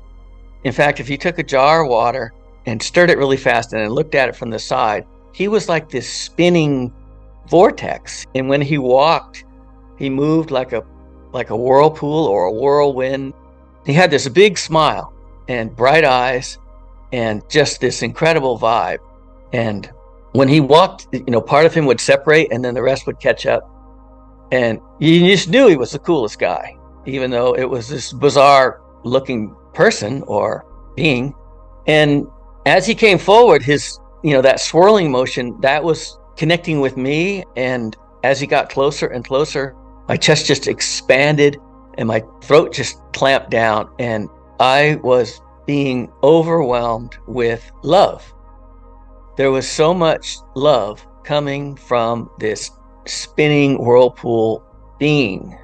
In 0.63 0.71
fact, 0.71 1.01
if 1.01 1.11
you 1.11 1.19
took 1.19 1.41
a 1.41 1.43
jar 1.43 1.83
of 1.83 1.91
water 1.91 2.33
and 2.67 2.83
stirred 2.83 3.11
it 3.11 3.19
really 3.19 3.37
fast 3.37 3.73
and 3.73 3.83
then 3.83 3.91
looked 3.91 4.15
at 4.15 4.29
it 4.29 4.37
from 4.37 4.51
the 4.51 4.59
side, 4.59 5.07
he 5.33 5.49
was 5.49 5.69
like 5.69 5.89
this 5.89 6.13
spinning 6.13 6.93
vortex. 7.49 8.27
And 8.35 8.49
when 8.49 8.61
he 8.61 8.79
walked, 8.79 9.45
he 9.99 10.11
moved 10.11 10.51
like 10.51 10.73
a 10.73 10.83
like 11.33 11.51
a 11.51 11.57
whirlpool 11.57 12.27
or 12.27 12.45
a 12.45 12.53
whirlwind. 12.53 13.35
He 13.87 13.93
had 13.93 14.11
this 14.11 14.29
big 14.29 14.59
smile 14.59 15.13
and 15.49 15.75
bright 15.75 16.05
eyes 16.05 16.59
and 17.13 17.43
just 17.49 17.81
this 17.81 18.03
incredible 18.03 18.59
vibe. 18.59 18.99
And 19.53 19.91
when 20.33 20.49
he 20.49 20.61
walked, 20.61 21.09
you 21.13 21.25
know, 21.29 21.41
part 21.41 21.67
of 21.67 21.75
him 21.75 21.87
would 21.87 22.01
separate 22.01 22.53
and 22.53 22.65
then 22.65 22.75
the 22.75 22.83
rest 22.83 23.07
would 23.07 23.21
catch 23.21 23.47
up. 23.47 23.69
And 24.53 24.81
you 24.99 25.27
just 25.27 25.49
knew 25.49 25.69
he 25.69 25.77
was 25.77 25.93
the 25.93 25.99
coolest 26.01 26.39
guy, 26.39 26.77
even 27.07 27.31
though 27.31 27.55
it 27.55 27.65
was 27.65 27.89
this 27.89 28.13
bizarre 28.13 28.81
looking 29.05 29.55
person 29.73 30.23
or 30.27 30.65
being. 30.97 31.35
And 31.87 32.27
as 32.71 32.87
he 32.87 32.95
came 32.95 33.19
forward, 33.19 33.63
his, 33.63 33.99
you 34.23 34.33
know, 34.33 34.43
that 34.43 34.61
swirling 34.61 35.11
motion, 35.11 35.61
that 35.61 35.83
was 35.83 36.19
connecting 36.37 36.81
with 36.81 36.97
me. 36.97 37.45
And 37.57 37.97
as 38.23 38.41
he 38.41 38.47
got 38.47 38.71
closer 38.71 39.07
and 39.09 39.25
closer, 39.25 39.75
my 40.09 40.17
chest 40.17 40.47
just 40.47 40.69
expanded 40.69 41.57
and 41.99 42.07
my 42.07 42.23
throat 42.43 42.73
just 42.73 43.01
clamped 43.13 43.51
down. 43.51 43.91
And 43.99 44.29
I 44.61 45.01
was 45.03 45.41
being 45.67 46.11
overwhelmed 46.23 47.19
with 47.27 47.71
love. 47.83 48.33
There 49.37 49.51
was 49.51 49.69
so 49.69 49.93
much 49.93 50.37
love 50.55 51.05
coming 51.25 51.77
from 51.77 52.31
this 52.39 52.71
spinning 53.07 53.79
whirlpool 53.79 54.65
being. 54.99 55.59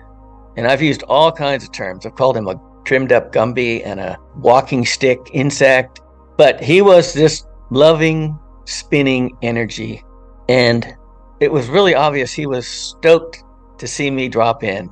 And 0.57 0.67
I've 0.67 0.83
used 0.83 1.03
all 1.05 1.31
kinds 1.31 1.65
of 1.65 1.73
terms. 1.73 2.07
I've 2.07 2.15
called 2.15 2.37
him 2.37 2.49
a 2.49 2.61
trimmed 2.85 3.13
up 3.13 3.33
Gumby 3.33 3.83
and 3.85 4.01
a 4.01 4.19
walking 4.37 4.87
stick 4.87 5.19
insect, 5.33 6.01
but 6.37 6.61
he 6.63 6.83
was 6.83 7.13
this 7.13 7.47
loving, 7.71 8.39
spinning 8.65 9.37
energy. 9.43 10.03
And 10.49 10.97
it 11.41 11.51
was 11.51 11.69
really 11.69 11.95
obvious 11.95 12.33
he 12.33 12.47
was 12.47 12.67
stoked 12.67 13.43
to 13.79 13.87
see 13.87 14.11
me 14.11 14.29
drop 14.29 14.63
in. 14.63 14.91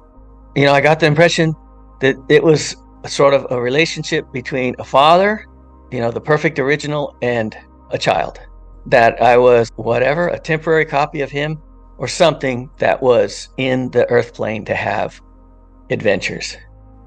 You 0.55 0.65
know, 0.65 0.73
I 0.73 0.81
got 0.81 1.01
the 1.01 1.07
impression 1.07 1.55
that 2.01 2.17
it 2.29 2.43
was 2.43 2.77
sort 3.07 3.35
of 3.35 3.47
a 3.51 3.61
relationship 3.61 4.31
between 4.33 4.75
a 4.79 4.85
father, 4.85 5.47
you 5.91 6.01
know, 6.01 6.11
the 6.11 6.21
perfect 6.21 6.59
original, 6.59 7.17
and 7.23 7.57
a 7.91 7.99
child. 7.99 8.41
That 8.87 9.21
I 9.23 9.39
was 9.39 9.71
whatever, 9.77 10.29
a 10.29 10.39
temporary 10.39 10.85
copy 10.85 11.23
of 11.23 11.31
him, 11.31 11.61
or 11.99 12.09
something 12.09 12.71
that 12.79 13.01
was 13.01 13.49
in 13.57 13.91
the 13.91 14.09
earth 14.11 14.35
plane 14.35 14.65
to 14.67 14.75
have 14.75 15.21
adventures. 15.91 16.57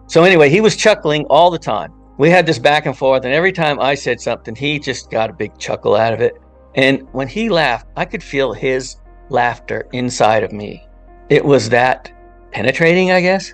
So, 0.07 0.23
anyway, 0.23 0.49
he 0.49 0.61
was 0.61 0.75
chuckling 0.75 1.25
all 1.25 1.51
the 1.51 1.59
time. 1.59 1.91
We 2.17 2.31
had 2.31 2.47
this 2.47 2.57
back 2.57 2.87
and 2.87 2.97
forth, 2.97 3.25
and 3.25 3.33
every 3.33 3.51
time 3.51 3.79
I 3.79 3.93
said 3.93 4.19
something, 4.19 4.55
he 4.55 4.79
just 4.79 5.11
got 5.11 5.29
a 5.29 5.33
big 5.33 5.57
chuckle 5.59 5.95
out 5.95 6.13
of 6.13 6.21
it. 6.21 6.41
And 6.73 7.07
when 7.11 7.27
he 7.27 7.49
laughed, 7.49 7.87
I 7.95 8.05
could 8.05 8.23
feel 8.23 8.53
his 8.53 8.97
laughter 9.29 9.87
inside 9.91 10.43
of 10.43 10.51
me. 10.51 10.87
It 11.29 11.45
was 11.45 11.69
that 11.69 12.11
penetrating, 12.51 13.11
I 13.11 13.21
guess. 13.21 13.53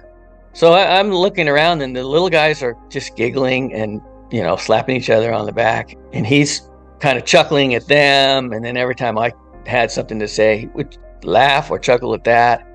So 0.53 0.74
I, 0.74 1.00
am 1.00 1.12
looking 1.12 1.50
around, 1.50 1.82
and 1.82 1.93
the 1.93 2.05
little 2.05 2.29
guys 2.29 2.63
are 2.63 2.77
just 2.89 3.17
giggling 3.17 3.74
and, 3.74 4.01
you 4.32 4.41
know, 4.41 4.55
slapping 4.55 4.96
each 4.96 5.10
other 5.10 5.34
on 5.34 5.46
the 5.46 5.51
back. 5.51 5.96
And 6.13 6.25
he's 6.25 6.70
kind 7.00 7.17
of 7.17 7.25
chuckling 7.25 7.74
at 7.75 7.88
them. 7.88 8.53
And 8.53 8.63
then 8.63 8.77
every 8.77 8.96
time 8.96 9.17
I 9.17 9.34
had 9.65 9.91
something 9.91 10.20
to 10.20 10.27
say, 10.27 10.60
he 10.60 10.67
would 10.67 10.98
laugh 11.24 11.70
or 11.70 11.79
chuckle 11.79 12.13
at 12.13 12.24
that. 12.24 12.65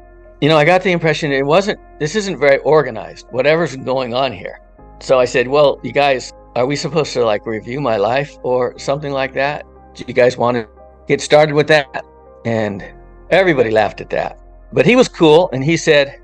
You 0.43 0.49
know, 0.49 0.57
I 0.59 0.65
got 0.65 0.83
the 0.83 0.93
impression 0.93 1.33
it 1.33 1.47
wasn't, 1.47 1.81
this 1.99 2.15
isn't 2.15 2.39
very 2.39 2.59
organized, 2.59 3.27
whatever's 3.31 3.75
going 3.75 4.13
on 4.15 4.33
here. 4.33 4.61
So 5.01 5.19
I 5.19 5.25
said, 5.25 5.49
Well, 5.49 5.81
you 5.83 5.93
guys, 5.93 6.33
are 6.57 6.67
we 6.67 6.77
supposed 6.77 7.13
to 7.15 7.25
like 7.25 7.47
review 7.47 7.81
my 7.81 7.97
life 7.97 8.37
or 8.43 8.79
something 8.79 9.13
like 9.13 9.35
that? 9.35 9.65
Do 9.95 10.05
you 10.07 10.15
guys 10.15 10.37
want 10.37 10.57
to 10.57 10.69
get 11.07 11.21
started 11.21 11.55
with 11.55 11.69
that? 11.69 12.05
And 12.45 12.85
everybody 13.31 13.71
laughed 13.71 14.01
at 14.01 14.11
that. 14.11 14.39
But 14.73 14.87
he 14.87 14.97
was 14.97 15.09
cool 15.09 15.51
and 15.53 15.63
he 15.65 15.77
said, 15.77 16.21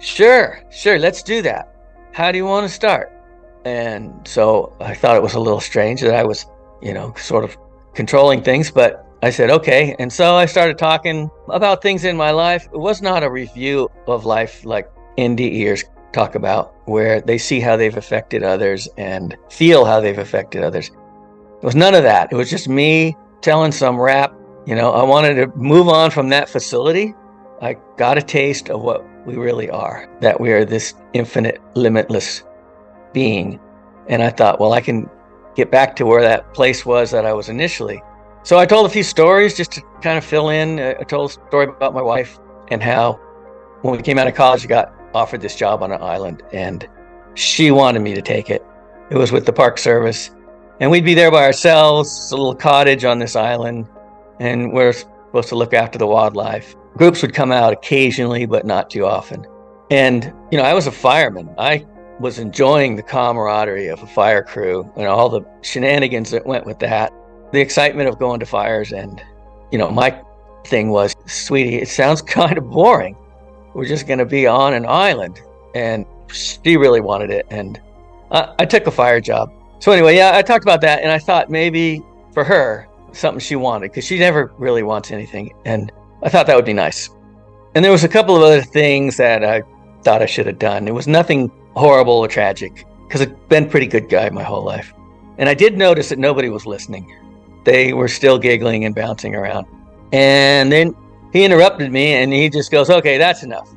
Sure, 0.00 0.62
sure, 0.70 0.98
let's 0.98 1.22
do 1.22 1.42
that. 1.42 1.74
How 2.12 2.32
do 2.32 2.38
you 2.38 2.46
want 2.46 2.66
to 2.66 2.72
start? 2.72 3.12
And 3.64 4.26
so 4.26 4.74
I 4.80 4.94
thought 4.94 5.16
it 5.16 5.22
was 5.22 5.34
a 5.34 5.40
little 5.40 5.60
strange 5.60 6.00
that 6.02 6.14
I 6.14 6.24
was, 6.24 6.46
you 6.80 6.94
know, 6.94 7.12
sort 7.16 7.44
of 7.44 7.56
controlling 7.94 8.42
things, 8.42 8.70
but 8.70 9.06
I 9.22 9.30
said, 9.30 9.50
okay. 9.50 9.96
And 9.98 10.12
so 10.12 10.36
I 10.36 10.46
started 10.46 10.78
talking 10.78 11.30
about 11.48 11.82
things 11.82 12.04
in 12.04 12.16
my 12.16 12.30
life. 12.30 12.68
It 12.72 12.78
was 12.78 13.02
not 13.02 13.22
a 13.22 13.30
review 13.30 13.90
of 14.06 14.24
life 14.24 14.64
like 14.64 14.88
NDEers 15.18 15.84
talk 16.16 16.34
about, 16.34 16.74
where 16.86 17.20
they 17.20 17.36
see 17.36 17.60
how 17.60 17.76
they've 17.76 17.96
affected 17.96 18.42
others 18.42 18.88
and 18.96 19.36
feel 19.50 19.84
how 19.84 20.00
they've 20.00 20.18
affected 20.18 20.64
others. 20.64 20.88
It 20.88 21.64
was 21.64 21.76
none 21.76 21.94
of 21.94 22.02
that. 22.04 22.32
It 22.32 22.36
was 22.36 22.48
just 22.48 22.68
me 22.68 23.14
telling 23.42 23.70
some 23.70 24.00
rap. 24.00 24.34
You 24.66 24.74
know, 24.74 24.92
I 24.92 25.04
wanted 25.04 25.34
to 25.34 25.46
move 25.56 25.88
on 25.88 26.10
from 26.10 26.30
that 26.30 26.48
facility. 26.48 27.14
I 27.60 27.76
got 27.98 28.16
a 28.16 28.22
taste 28.22 28.70
of 28.70 28.80
what 28.80 29.04
we 29.26 29.36
really 29.36 29.68
are, 29.68 30.08
that 30.20 30.40
we 30.40 30.52
are 30.52 30.64
this 30.64 30.94
infinite, 31.12 31.60
limitless 31.74 32.44
being. 33.12 33.60
And 34.08 34.22
I 34.22 34.30
thought, 34.30 34.58
well, 34.58 34.72
I 34.72 34.80
can 34.80 35.10
get 35.54 35.70
back 35.70 35.96
to 35.96 36.06
where 36.06 36.22
that 36.22 36.54
place 36.54 36.86
was 36.86 37.10
that 37.10 37.26
I 37.26 37.32
was 37.32 37.48
initially. 37.48 38.02
So 38.42 38.58
I 38.58 38.64
told 38.64 38.86
a 38.86 38.90
few 38.90 39.02
stories 39.02 39.54
just 39.54 39.72
to 39.72 39.82
kind 40.00 40.16
of 40.16 40.24
fill 40.24 40.48
in. 40.48 40.78
I 40.80 41.02
told 41.02 41.30
a 41.30 41.32
story 41.32 41.66
about 41.66 41.92
my 41.92 42.02
wife 42.02 42.38
and 42.70 42.82
how 42.82 43.20
when 43.82 43.96
we 43.96 44.02
came 44.02 44.18
out 44.18 44.26
of 44.26 44.34
college, 44.34 44.64
I 44.64 44.68
got 44.68 44.92
offered 45.16 45.40
this 45.40 45.56
job 45.56 45.82
on 45.82 45.92
an 45.92 46.02
island 46.02 46.42
and 46.52 46.88
she 47.34 47.70
wanted 47.70 48.00
me 48.00 48.14
to 48.14 48.22
take 48.22 48.50
it. 48.50 48.64
It 49.10 49.16
was 49.16 49.32
with 49.32 49.46
the 49.46 49.52
Park 49.52 49.78
Service. 49.78 50.30
And 50.80 50.90
we'd 50.90 51.04
be 51.04 51.14
there 51.14 51.30
by 51.30 51.44
ourselves, 51.44 52.30
a 52.30 52.36
little 52.36 52.54
cottage 52.54 53.04
on 53.04 53.18
this 53.18 53.34
island, 53.34 53.86
and 54.40 54.72
we're 54.72 54.92
supposed 54.92 55.48
to 55.48 55.54
look 55.54 55.72
after 55.72 55.98
the 55.98 56.06
wildlife. 56.06 56.74
Groups 56.96 57.22
would 57.22 57.34
come 57.34 57.50
out 57.50 57.72
occasionally, 57.72 58.46
but 58.46 58.66
not 58.66 58.90
too 58.90 59.06
often. 59.06 59.46
And, 59.90 60.32
you 60.50 60.58
know, 60.58 60.64
I 60.64 60.74
was 60.74 60.86
a 60.86 60.92
fireman. 60.92 61.54
I 61.56 61.86
was 62.20 62.38
enjoying 62.38 62.96
the 62.96 63.02
camaraderie 63.02 63.88
of 63.88 64.02
a 64.02 64.06
fire 64.06 64.42
crew 64.42 64.90
and 64.96 65.06
all 65.06 65.28
the 65.28 65.42
shenanigans 65.62 66.30
that 66.30 66.46
went 66.46 66.66
with 66.66 66.78
that 66.80 67.12
the 67.52 67.60
excitement 67.60 68.08
of 68.08 68.18
going 68.18 68.40
to 68.40 68.46
fires. 68.46 68.92
And, 68.92 69.22
you 69.70 69.78
know, 69.78 69.90
my 69.90 70.20
thing 70.66 70.90
was, 70.90 71.14
sweetie, 71.26 71.76
it 71.76 71.88
sounds 71.88 72.22
kind 72.38 72.58
of 72.58 72.70
boring. 72.70 73.16
We're 73.76 73.86
just 73.86 74.06
going 74.06 74.18
to 74.18 74.24
be 74.24 74.46
on 74.46 74.74
an 74.74 74.86
island. 74.86 75.40
And 75.74 76.06
she 76.32 76.76
really 76.76 77.00
wanted 77.00 77.30
it. 77.30 77.46
And 77.50 77.80
I, 78.30 78.54
I 78.58 78.64
took 78.64 78.86
a 78.86 78.90
fire 78.90 79.20
job. 79.20 79.52
So, 79.78 79.92
anyway, 79.92 80.16
yeah, 80.16 80.32
I 80.34 80.42
talked 80.42 80.64
about 80.64 80.80
that. 80.80 81.02
And 81.02 81.12
I 81.12 81.18
thought 81.18 81.50
maybe 81.50 82.02
for 82.32 82.42
her, 82.44 82.88
something 83.12 83.40
she 83.40 83.56
wanted, 83.56 83.90
because 83.90 84.04
she 84.04 84.18
never 84.18 84.52
really 84.58 84.82
wants 84.82 85.10
anything. 85.10 85.52
And 85.64 85.92
I 86.22 86.28
thought 86.28 86.46
that 86.46 86.56
would 86.56 86.64
be 86.64 86.72
nice. 86.72 87.10
And 87.74 87.84
there 87.84 87.92
was 87.92 88.04
a 88.04 88.08
couple 88.08 88.34
of 88.36 88.42
other 88.42 88.62
things 88.62 89.16
that 89.18 89.44
I 89.44 89.62
thought 90.02 90.22
I 90.22 90.26
should 90.26 90.46
have 90.46 90.58
done. 90.58 90.88
It 90.88 90.94
was 90.94 91.06
nothing 91.06 91.50
horrible 91.74 92.14
or 92.14 92.28
tragic, 92.28 92.86
because 93.06 93.20
I've 93.20 93.48
been 93.48 93.68
pretty 93.68 93.86
good 93.86 94.08
guy 94.08 94.28
my 94.30 94.42
whole 94.42 94.64
life. 94.64 94.92
And 95.38 95.48
I 95.48 95.54
did 95.54 95.76
notice 95.76 96.08
that 96.08 96.18
nobody 96.18 96.48
was 96.48 96.64
listening 96.64 97.06
they 97.66 97.92
were 97.92 98.08
still 98.08 98.38
giggling 98.38 98.84
and 98.84 98.94
bouncing 98.94 99.34
around. 99.34 99.66
And 100.12 100.72
then 100.72 100.94
he 101.32 101.44
interrupted 101.44 101.92
me 101.92 102.14
and 102.14 102.32
he 102.32 102.48
just 102.48 102.70
goes, 102.70 102.90
Okay, 102.90 103.18
that's 103.18 103.42
enough. 103.42 103.68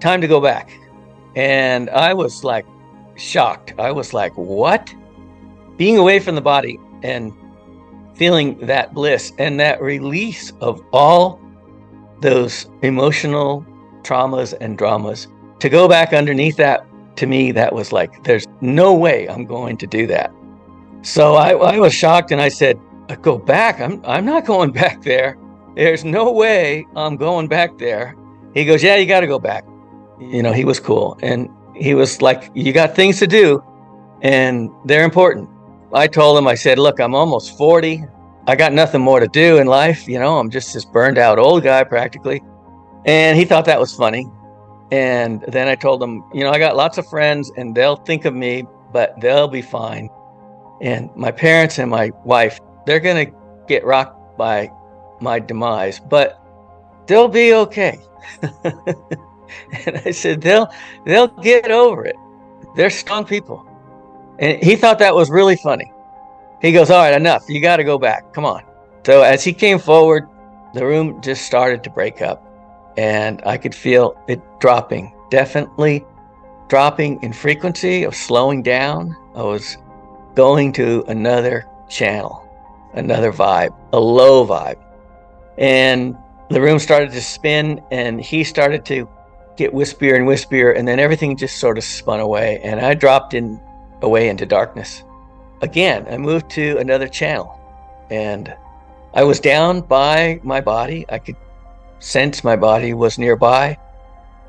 Time 0.00 0.20
to 0.20 0.28
go 0.28 0.40
back. 0.40 0.78
And 1.34 1.90
I 1.90 2.14
was 2.14 2.44
like 2.44 2.66
shocked. 3.16 3.74
I 3.78 3.90
was 3.92 4.12
like, 4.12 4.32
What? 4.36 4.94
Being 5.76 5.98
away 5.98 6.18
from 6.20 6.34
the 6.34 6.40
body 6.40 6.78
and 7.02 7.32
feeling 8.14 8.58
that 8.66 8.94
bliss 8.94 9.32
and 9.38 9.60
that 9.60 9.80
release 9.82 10.52
of 10.60 10.82
all 10.92 11.40
those 12.20 12.66
emotional 12.82 13.64
traumas 14.02 14.54
and 14.60 14.78
dramas 14.78 15.28
to 15.58 15.68
go 15.68 15.86
back 15.86 16.14
underneath 16.14 16.56
that 16.56 16.86
to 17.16 17.26
me 17.26 17.52
that 17.52 17.74
was 17.74 17.92
like 17.92 18.22
there's 18.24 18.46
no 18.60 18.94
way 18.94 19.28
i'm 19.28 19.44
going 19.44 19.76
to 19.76 19.86
do 19.86 20.06
that 20.06 20.32
so 21.02 21.34
I, 21.34 21.50
I 21.50 21.78
was 21.78 21.92
shocked 21.92 22.30
and 22.30 22.40
i 22.40 22.48
said 22.48 22.80
go 23.14 23.38
back. 23.38 23.80
I'm 23.80 24.02
I'm 24.04 24.24
not 24.24 24.44
going 24.44 24.72
back 24.82 25.02
there. 25.02 25.38
There's 25.76 26.04
no 26.04 26.32
way 26.32 26.86
I'm 26.96 27.16
going 27.16 27.48
back 27.48 27.76
there. 27.76 28.16
He 28.54 28.64
goes, 28.64 28.82
Yeah, 28.82 28.96
you 28.96 29.06
got 29.06 29.20
to 29.20 29.26
go 29.26 29.38
back. 29.38 29.64
You 30.18 30.42
know, 30.42 30.52
he 30.52 30.64
was 30.64 30.80
cool. 30.80 31.18
And 31.22 31.50
he 31.74 31.94
was 31.94 32.22
like, 32.22 32.50
You 32.54 32.72
got 32.72 32.96
things 32.96 33.18
to 33.18 33.26
do, 33.26 33.62
and 34.22 34.70
they're 34.86 35.04
important. 35.04 35.50
I 35.92 36.06
told 36.06 36.38
him, 36.38 36.48
I 36.48 36.54
said, 36.54 36.78
Look, 36.78 36.98
I'm 36.98 37.14
almost 37.14 37.58
40. 37.58 38.02
I 38.46 38.56
got 38.56 38.72
nothing 38.72 39.02
more 39.02 39.20
to 39.20 39.28
do 39.28 39.58
in 39.58 39.66
life. 39.66 40.08
You 40.08 40.18
know, 40.18 40.38
I'm 40.38 40.50
just 40.50 40.72
this 40.72 40.84
burned 40.86 41.18
out 41.18 41.38
old 41.38 41.62
guy 41.62 41.84
practically. 41.84 42.42
And 43.04 43.36
he 43.36 43.44
thought 43.44 43.66
that 43.66 43.78
was 43.78 43.94
funny. 43.94 44.26
And 44.90 45.44
then 45.48 45.68
I 45.68 45.74
told 45.74 46.02
him, 46.02 46.24
You 46.32 46.40
know, 46.40 46.50
I 46.50 46.58
got 46.58 46.74
lots 46.74 46.96
of 46.96 47.06
friends 47.08 47.52
and 47.58 47.74
they'll 47.74 47.96
think 47.96 48.24
of 48.24 48.34
me, 48.34 48.64
but 48.92 49.20
they'll 49.20 49.48
be 49.48 49.62
fine. 49.62 50.08
And 50.80 51.14
my 51.16 51.32
parents 51.32 51.78
and 51.78 51.90
my 51.90 52.12
wife, 52.24 52.60
they're 52.86 53.00
going 53.00 53.26
to 53.26 53.32
get 53.68 53.84
rocked 53.84 54.38
by 54.38 54.70
my 55.20 55.38
demise, 55.38 56.00
but 56.00 56.40
they'll 57.06 57.28
be 57.28 57.54
okay. 57.54 57.98
and 58.64 60.02
I 60.04 60.10
said, 60.10 60.40
they'll, 60.40 60.72
they'll 61.04 61.28
get 61.28 61.70
over 61.70 62.04
it. 62.04 62.16
They're 62.76 62.90
strong 62.90 63.24
people. 63.24 63.66
And 64.38 64.62
he 64.62 64.76
thought 64.76 64.98
that 64.98 65.14
was 65.14 65.30
really 65.30 65.56
funny. 65.56 65.90
He 66.60 66.72
goes, 66.72 66.90
All 66.90 67.02
right, 67.02 67.14
enough. 67.14 67.44
You 67.48 67.60
got 67.60 67.76
to 67.76 67.84
go 67.84 67.98
back. 67.98 68.32
Come 68.32 68.44
on. 68.44 68.62
So 69.04 69.22
as 69.22 69.44
he 69.44 69.52
came 69.52 69.78
forward, 69.78 70.28
the 70.74 70.84
room 70.84 71.20
just 71.22 71.46
started 71.46 71.82
to 71.84 71.90
break 71.90 72.20
up. 72.20 72.42
And 72.96 73.42
I 73.46 73.56
could 73.56 73.74
feel 73.74 74.16
it 74.26 74.40
dropping, 74.58 75.14
definitely 75.30 76.04
dropping 76.68 77.22
in 77.22 77.32
frequency 77.32 78.04
of 78.04 78.14
slowing 78.14 78.62
down. 78.62 79.16
I 79.34 79.42
was 79.42 79.76
going 80.34 80.72
to 80.74 81.04
another 81.08 81.66
channel, 81.88 82.46
another 82.94 83.32
vibe, 83.32 83.74
a 83.92 84.00
low 84.00 84.46
vibe. 84.46 84.82
And 85.58 86.16
the 86.50 86.60
room 86.60 86.78
started 86.78 87.12
to 87.12 87.20
spin 87.20 87.82
and 87.90 88.20
he 88.20 88.44
started 88.44 88.84
to 88.86 89.08
get 89.56 89.72
wispier 89.72 90.16
and 90.16 90.26
wispier 90.26 90.76
and 90.76 90.86
then 90.86 90.98
everything 90.98 91.36
just 91.36 91.56
sort 91.56 91.78
of 91.78 91.84
spun 91.84 92.20
away 92.20 92.60
and 92.62 92.78
I 92.78 92.94
dropped 92.94 93.34
in 93.34 93.60
away 94.02 94.28
into 94.28 94.44
darkness. 94.46 95.02
Again, 95.62 96.06
I 96.10 96.18
moved 96.18 96.50
to 96.50 96.76
another 96.78 97.08
channel 97.08 97.58
and 98.10 98.54
I 99.14 99.24
was 99.24 99.40
down 99.40 99.80
by 99.80 100.40
my 100.42 100.60
body. 100.60 101.06
I 101.08 101.18
could 101.18 101.36
sense 101.98 102.44
my 102.44 102.56
body 102.56 102.92
was 102.92 103.18
nearby. 103.18 103.78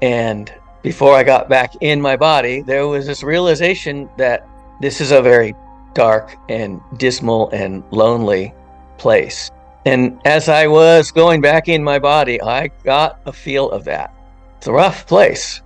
And 0.02 0.54
before 0.84 1.16
I 1.16 1.24
got 1.24 1.50
back 1.50 1.74
in 1.82 2.02
my 2.02 2.18
body, 2.18 2.62
there 2.62 2.88
was 2.88 3.08
this 3.08 3.24
realization 3.24 4.10
that 4.18 4.48
this 4.82 5.02
is 5.02 5.12
a 5.12 5.22
very 5.22 5.56
dark 5.94 6.36
and 6.50 6.82
dismal 6.98 7.50
and 7.50 7.84
lonely 7.92 8.54
place. 8.98 9.50
And 9.88 10.20
as 10.26 10.50
I 10.50 10.68
was 10.68 11.12
going 11.12 11.40
back 11.40 11.70
in 11.70 11.82
my 11.82 11.98
body, 11.98 12.42
I 12.42 12.68
got 12.84 13.22
a 13.26 13.32
feel 13.32 13.72
of 13.72 13.86
that. 13.86 14.14
It's 14.58 14.68
a 14.68 14.72
rough 14.74 15.08
place. 15.08 15.62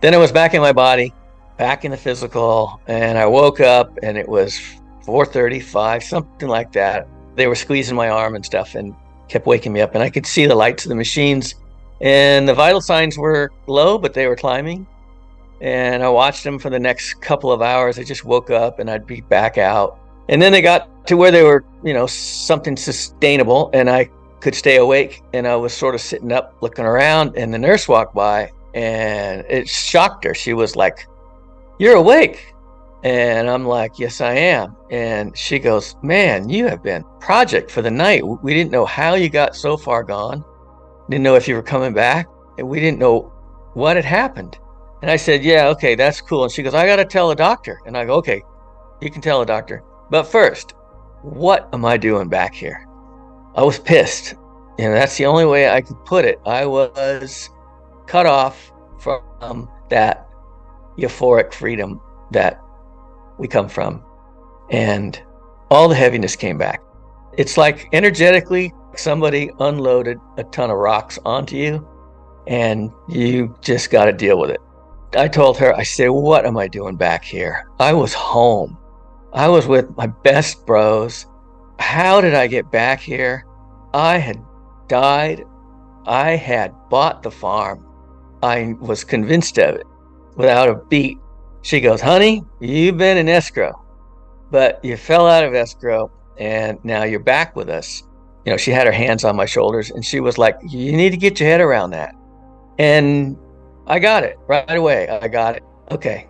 Then 0.00 0.14
I 0.14 0.16
was 0.16 0.32
back 0.32 0.54
in 0.54 0.62
my 0.62 0.72
body, 0.72 1.12
back 1.58 1.84
in 1.84 1.90
the 1.90 1.96
physical, 1.98 2.80
and 2.86 3.18
I 3.18 3.26
woke 3.26 3.60
up 3.60 3.98
and 4.02 4.16
it 4.16 4.26
was 4.26 4.58
4:35, 5.04 6.02
something 6.02 6.48
like 6.48 6.72
that. 6.72 7.06
They 7.36 7.48
were 7.48 7.54
squeezing 7.54 7.94
my 7.94 8.08
arm 8.08 8.34
and 8.34 8.46
stuff 8.46 8.76
and 8.76 8.94
kept 9.28 9.46
waking 9.46 9.74
me 9.74 9.82
up 9.82 9.94
and 9.94 10.02
I 10.02 10.08
could 10.08 10.26
see 10.26 10.46
the 10.46 10.54
lights 10.54 10.86
of 10.86 10.88
the 10.88 10.94
machines 10.94 11.54
and 12.00 12.48
the 12.48 12.54
vital 12.54 12.80
signs 12.80 13.18
were 13.18 13.50
low, 13.66 13.98
but 13.98 14.14
they 14.14 14.26
were 14.26 14.36
climbing. 14.36 14.86
And 15.60 16.02
I 16.02 16.08
watched 16.08 16.44
them 16.44 16.58
for 16.58 16.70
the 16.70 16.80
next 16.80 17.20
couple 17.20 17.52
of 17.52 17.60
hours. 17.60 17.98
I 17.98 18.04
just 18.04 18.24
woke 18.24 18.48
up 18.48 18.78
and 18.78 18.90
I'd 18.90 19.06
be 19.06 19.20
back 19.20 19.58
out. 19.58 19.98
And 20.30 20.40
then 20.40 20.50
they 20.50 20.62
got 20.62 20.88
to 21.06 21.16
where 21.16 21.30
they 21.30 21.42
were, 21.42 21.64
you 21.82 21.94
know, 21.94 22.06
something 22.06 22.76
sustainable 22.76 23.70
and 23.72 23.88
I 23.88 24.10
could 24.40 24.54
stay 24.54 24.76
awake. 24.76 25.22
And 25.32 25.46
I 25.46 25.56
was 25.56 25.72
sort 25.72 25.94
of 25.94 26.00
sitting 26.00 26.32
up 26.32 26.54
looking 26.60 26.84
around 26.84 27.36
and 27.36 27.52
the 27.52 27.58
nurse 27.58 27.88
walked 27.88 28.14
by 28.14 28.50
and 28.74 29.44
it 29.48 29.68
shocked 29.68 30.24
her. 30.24 30.34
She 30.34 30.54
was 30.54 30.76
like, 30.76 31.06
You're 31.78 31.96
awake. 31.96 32.54
And 33.02 33.48
I'm 33.48 33.66
like, 33.66 33.98
Yes, 33.98 34.20
I 34.20 34.34
am. 34.34 34.76
And 34.90 35.36
she 35.36 35.58
goes, 35.58 35.96
Man, 36.02 36.48
you 36.48 36.66
have 36.68 36.82
been 36.82 37.04
project 37.20 37.70
for 37.70 37.82
the 37.82 37.90
night. 37.90 38.22
We 38.42 38.54
didn't 38.54 38.70
know 38.70 38.86
how 38.86 39.14
you 39.14 39.28
got 39.28 39.56
so 39.56 39.76
far 39.76 40.02
gone. 40.02 40.44
Didn't 41.08 41.24
know 41.24 41.34
if 41.34 41.48
you 41.48 41.54
were 41.54 41.62
coming 41.62 41.92
back. 41.92 42.26
And 42.58 42.68
we 42.68 42.80
didn't 42.80 42.98
know 42.98 43.32
what 43.74 43.96
had 43.96 44.04
happened. 44.04 44.58
And 45.02 45.10
I 45.10 45.16
said, 45.16 45.42
Yeah, 45.42 45.68
okay, 45.68 45.94
that's 45.94 46.20
cool. 46.20 46.44
And 46.44 46.52
she 46.52 46.62
goes, 46.62 46.74
I 46.74 46.86
got 46.86 46.96
to 46.96 47.04
tell 47.04 47.28
the 47.28 47.34
doctor. 47.34 47.80
And 47.86 47.96
I 47.96 48.04
go, 48.04 48.14
Okay, 48.16 48.42
you 49.00 49.10
can 49.10 49.22
tell 49.22 49.40
the 49.40 49.46
doctor. 49.46 49.82
But 50.10 50.24
first, 50.24 50.74
what 51.22 51.68
am 51.72 51.84
I 51.84 51.96
doing 51.96 52.28
back 52.28 52.54
here? 52.54 52.86
I 53.54 53.62
was 53.62 53.78
pissed. 53.78 54.34
And 54.78 54.94
that's 54.94 55.16
the 55.18 55.26
only 55.26 55.44
way 55.44 55.68
I 55.68 55.82
could 55.82 56.02
put 56.06 56.24
it. 56.24 56.40
I 56.46 56.64
was 56.64 57.50
cut 58.06 58.26
off 58.26 58.72
from 58.98 59.68
that 59.90 60.28
euphoric 60.96 61.52
freedom 61.52 62.00
that 62.30 62.60
we 63.38 63.46
come 63.46 63.68
from. 63.68 64.02
And 64.70 65.20
all 65.70 65.88
the 65.88 65.94
heaviness 65.94 66.36
came 66.36 66.56
back. 66.56 66.80
It's 67.36 67.56
like 67.56 67.88
energetically, 67.92 68.72
somebody 68.96 69.50
unloaded 69.60 70.18
a 70.36 70.44
ton 70.44 70.70
of 70.70 70.78
rocks 70.78 71.18
onto 71.24 71.56
you, 71.56 71.86
and 72.46 72.90
you 73.08 73.54
just 73.60 73.90
got 73.90 74.06
to 74.06 74.12
deal 74.12 74.38
with 74.38 74.50
it. 74.50 74.60
I 75.14 75.28
told 75.28 75.58
her, 75.58 75.74
I 75.74 75.82
said, 75.82 76.08
What 76.08 76.46
am 76.46 76.56
I 76.56 76.68
doing 76.68 76.96
back 76.96 77.24
here? 77.24 77.68
I 77.78 77.92
was 77.92 78.14
home. 78.14 78.78
I 79.32 79.48
was 79.48 79.66
with 79.66 79.96
my 79.96 80.06
best 80.08 80.66
bros. 80.66 81.26
How 81.78 82.20
did 82.20 82.34
I 82.34 82.46
get 82.46 82.70
back 82.70 83.00
here? 83.00 83.44
I 83.94 84.18
had 84.18 84.42
died. 84.88 85.44
I 86.06 86.30
had 86.30 86.74
bought 86.88 87.22
the 87.22 87.30
farm. 87.30 87.86
I 88.42 88.74
was 88.80 89.04
convinced 89.04 89.58
of 89.58 89.76
it 89.76 89.86
without 90.36 90.68
a 90.68 90.74
beat. 90.88 91.18
She 91.62 91.80
goes, 91.80 92.00
Honey, 92.00 92.42
you've 92.60 92.96
been 92.96 93.18
in 93.18 93.28
escrow, 93.28 93.80
but 94.50 94.84
you 94.84 94.96
fell 94.96 95.26
out 95.26 95.44
of 95.44 95.54
escrow 95.54 96.10
and 96.38 96.82
now 96.84 97.04
you're 97.04 97.20
back 97.20 97.54
with 97.54 97.68
us. 97.68 98.02
You 98.44 98.52
know, 98.52 98.56
she 98.56 98.70
had 98.70 98.86
her 98.86 98.92
hands 98.92 99.24
on 99.24 99.36
my 99.36 99.44
shoulders 99.44 99.90
and 99.90 100.04
she 100.04 100.20
was 100.20 100.38
like, 100.38 100.56
You 100.66 100.96
need 100.96 101.10
to 101.10 101.16
get 101.16 101.38
your 101.38 101.48
head 101.48 101.60
around 101.60 101.90
that. 101.90 102.14
And 102.78 103.36
I 103.86 103.98
got 103.98 104.24
it 104.24 104.38
right 104.46 104.76
away. 104.76 105.08
I 105.08 105.28
got 105.28 105.56
it. 105.56 105.62
Okay, 105.90 106.28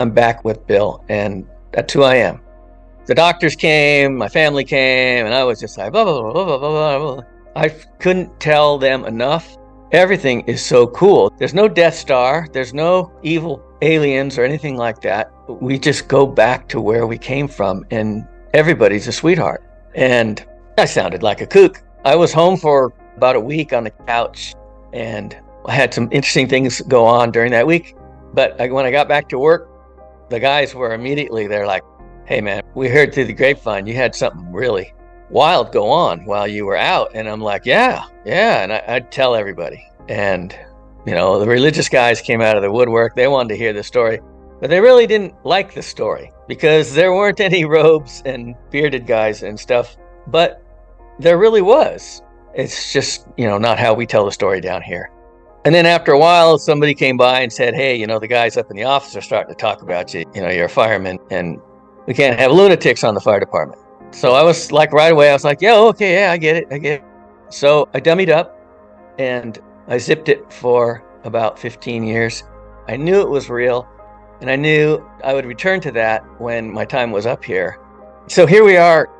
I'm 0.00 0.10
back 0.10 0.44
with 0.44 0.66
Bill, 0.66 1.04
and 1.08 1.46
that's 1.72 1.92
who 1.92 2.02
I 2.02 2.16
am. 2.16 2.40
The 3.06 3.14
doctors 3.14 3.56
came, 3.56 4.16
my 4.16 4.28
family 4.28 4.64
came, 4.64 5.24
and 5.24 5.34
I 5.34 5.44
was 5.44 5.60
just 5.60 5.78
like, 5.78 5.92
blah, 5.92 6.04
blah, 6.04 6.20
blah, 6.20 6.32
blah, 6.32 6.58
blah, 6.58 6.98
blah. 6.98 7.14
blah. 7.14 7.24
I 7.56 7.70
couldn't 7.98 8.38
tell 8.38 8.78
them 8.78 9.04
enough. 9.04 9.56
Everything 9.92 10.42
is 10.42 10.64
so 10.64 10.86
cool. 10.88 11.32
There's 11.38 11.54
no 11.54 11.68
Death 11.68 11.94
Star, 11.94 12.46
there's 12.52 12.74
no 12.74 13.10
evil 13.22 13.62
aliens 13.80 14.36
or 14.38 14.44
anything 14.44 14.76
like 14.76 15.00
that. 15.00 15.32
We 15.48 15.78
just 15.78 16.08
go 16.08 16.26
back 16.26 16.68
to 16.68 16.80
where 16.80 17.06
we 17.06 17.16
came 17.16 17.48
from, 17.48 17.86
and 17.90 18.26
everybody's 18.52 19.08
a 19.08 19.12
sweetheart. 19.12 19.62
And 19.94 20.44
I 20.76 20.84
sounded 20.84 21.22
like 21.22 21.40
a 21.40 21.46
kook. 21.46 21.82
I 22.04 22.14
was 22.14 22.32
home 22.32 22.58
for 22.58 22.92
about 23.16 23.36
a 23.36 23.40
week 23.40 23.72
on 23.72 23.84
the 23.84 23.90
couch, 23.90 24.54
and 24.92 25.36
I 25.66 25.72
had 25.74 25.94
some 25.94 26.08
interesting 26.12 26.48
things 26.48 26.80
go 26.82 27.04
on 27.04 27.30
during 27.30 27.50
that 27.52 27.66
week. 27.66 27.96
But 28.34 28.58
when 28.70 28.84
I 28.84 28.90
got 28.90 29.08
back 29.08 29.28
to 29.30 29.38
work, 29.38 29.70
the 30.30 30.40
guys 30.40 30.74
were 30.74 30.94
immediately 30.94 31.46
they're 31.46 31.66
like, 31.66 31.82
"Hey 32.26 32.40
man, 32.40 32.62
we 32.74 32.88
heard 32.88 33.12
through 33.12 33.26
the 33.26 33.32
grapevine 33.32 33.86
you 33.86 33.94
had 33.94 34.14
something 34.14 34.52
really 34.52 34.92
wild 35.30 35.72
go 35.72 35.90
on 35.90 36.24
while 36.24 36.46
you 36.46 36.66
were 36.66 36.76
out." 36.76 37.10
And 37.14 37.28
I'm 37.28 37.40
like, 37.40 37.64
"Yeah, 37.64 38.04
yeah," 38.24 38.62
and 38.62 38.72
I, 38.72 38.82
I'd 38.88 39.12
tell 39.12 39.34
everybody. 39.34 39.84
And 40.08 40.56
you 41.06 41.14
know, 41.14 41.38
the 41.38 41.46
religious 41.46 41.88
guys 41.88 42.20
came 42.20 42.40
out 42.40 42.56
of 42.56 42.62
the 42.62 42.70
woodwork. 42.70 43.14
They 43.14 43.28
wanted 43.28 43.50
to 43.50 43.56
hear 43.56 43.72
the 43.72 43.82
story, 43.82 44.20
but 44.60 44.70
they 44.70 44.80
really 44.80 45.06
didn't 45.06 45.34
like 45.44 45.72
the 45.74 45.82
story 45.82 46.32
because 46.46 46.94
there 46.94 47.12
weren't 47.12 47.40
any 47.50 47.64
robes 47.64 48.22
and 48.24 48.54
bearded 48.70 49.06
guys 49.06 49.42
and 49.42 49.58
stuff. 49.58 49.96
But 50.26 50.62
there 51.18 51.38
really 51.38 51.62
was. 51.62 52.22
It's 52.54 52.92
just, 52.92 53.26
you 53.36 53.46
know, 53.46 53.58
not 53.58 53.78
how 53.78 53.94
we 53.94 54.06
tell 54.06 54.24
the 54.24 54.32
story 54.32 54.60
down 54.60 54.82
here. 54.82 55.10
And 55.68 55.74
then 55.74 55.84
after 55.84 56.12
a 56.12 56.18
while, 56.18 56.56
somebody 56.56 56.94
came 56.94 57.18
by 57.18 57.42
and 57.42 57.52
said, 57.52 57.74
Hey, 57.74 57.94
you 57.94 58.06
know, 58.06 58.18
the 58.18 58.26
guys 58.26 58.56
up 58.56 58.70
in 58.70 58.76
the 58.78 58.84
office 58.84 59.14
are 59.14 59.20
starting 59.20 59.54
to 59.54 59.60
talk 59.60 59.82
about 59.82 60.14
you. 60.14 60.24
You 60.34 60.40
know, 60.40 60.48
you're 60.48 60.64
a 60.64 60.70
fireman 60.70 61.18
and 61.30 61.60
we 62.06 62.14
can't 62.14 62.40
have 62.40 62.52
lunatics 62.52 63.04
on 63.04 63.12
the 63.12 63.20
fire 63.20 63.38
department. 63.38 63.78
So 64.12 64.32
I 64.32 64.42
was 64.42 64.72
like, 64.72 64.94
right 64.94 65.12
away, 65.12 65.28
I 65.28 65.34
was 65.34 65.44
like, 65.44 65.60
Yeah, 65.60 65.76
okay, 65.76 66.22
yeah, 66.22 66.32
I 66.32 66.38
get 66.38 66.56
it. 66.56 66.68
I 66.70 66.78
get 66.78 67.00
it. 67.00 67.04
So 67.50 67.86
I 67.92 68.00
dummied 68.00 68.30
up 68.30 68.58
and 69.18 69.58
I 69.88 69.98
zipped 69.98 70.30
it 70.30 70.50
for 70.50 71.04
about 71.24 71.58
15 71.58 72.02
years. 72.02 72.44
I 72.86 72.96
knew 72.96 73.20
it 73.20 73.28
was 73.28 73.50
real 73.50 73.86
and 74.40 74.50
I 74.50 74.56
knew 74.56 75.06
I 75.22 75.34
would 75.34 75.44
return 75.44 75.82
to 75.82 75.92
that 75.92 76.22
when 76.40 76.72
my 76.72 76.86
time 76.86 77.10
was 77.10 77.26
up 77.26 77.44
here. 77.44 77.78
So 78.26 78.46
here 78.46 78.64
we 78.64 78.78
are, 78.78 79.10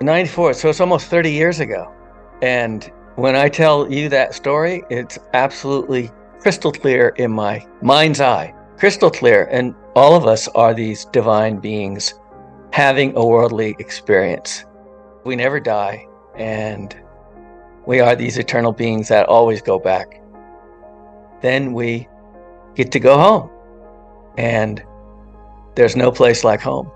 94. 0.00 0.54
So 0.54 0.68
it's 0.68 0.80
almost 0.80 1.06
30 1.06 1.30
years 1.30 1.60
ago. 1.60 1.94
And 2.42 2.90
when 3.16 3.36
I 3.36 3.48
tell 3.48 3.90
you 3.92 4.08
that 4.08 4.34
story, 4.34 4.84
it's 4.88 5.18
absolutely 5.34 6.10
crystal 6.40 6.72
clear 6.72 7.08
in 7.16 7.30
my 7.30 7.66
mind's 7.82 8.20
eye. 8.20 8.54
Crystal 8.78 9.10
clear. 9.10 9.44
And 9.50 9.74
all 9.94 10.16
of 10.16 10.26
us 10.26 10.48
are 10.48 10.74
these 10.74 11.04
divine 11.06 11.58
beings 11.58 12.14
having 12.72 13.14
a 13.16 13.24
worldly 13.24 13.76
experience. 13.78 14.64
We 15.24 15.36
never 15.36 15.60
die. 15.60 16.06
And 16.36 16.96
we 17.86 18.00
are 18.00 18.16
these 18.16 18.38
eternal 18.38 18.72
beings 18.72 19.08
that 19.08 19.26
always 19.26 19.60
go 19.60 19.78
back. 19.78 20.20
Then 21.42 21.74
we 21.74 22.08
get 22.74 22.90
to 22.92 23.00
go 23.00 23.18
home. 23.18 23.50
And 24.38 24.82
there's 25.74 25.96
no 25.96 26.10
place 26.10 26.44
like 26.44 26.60
home. 26.60 26.90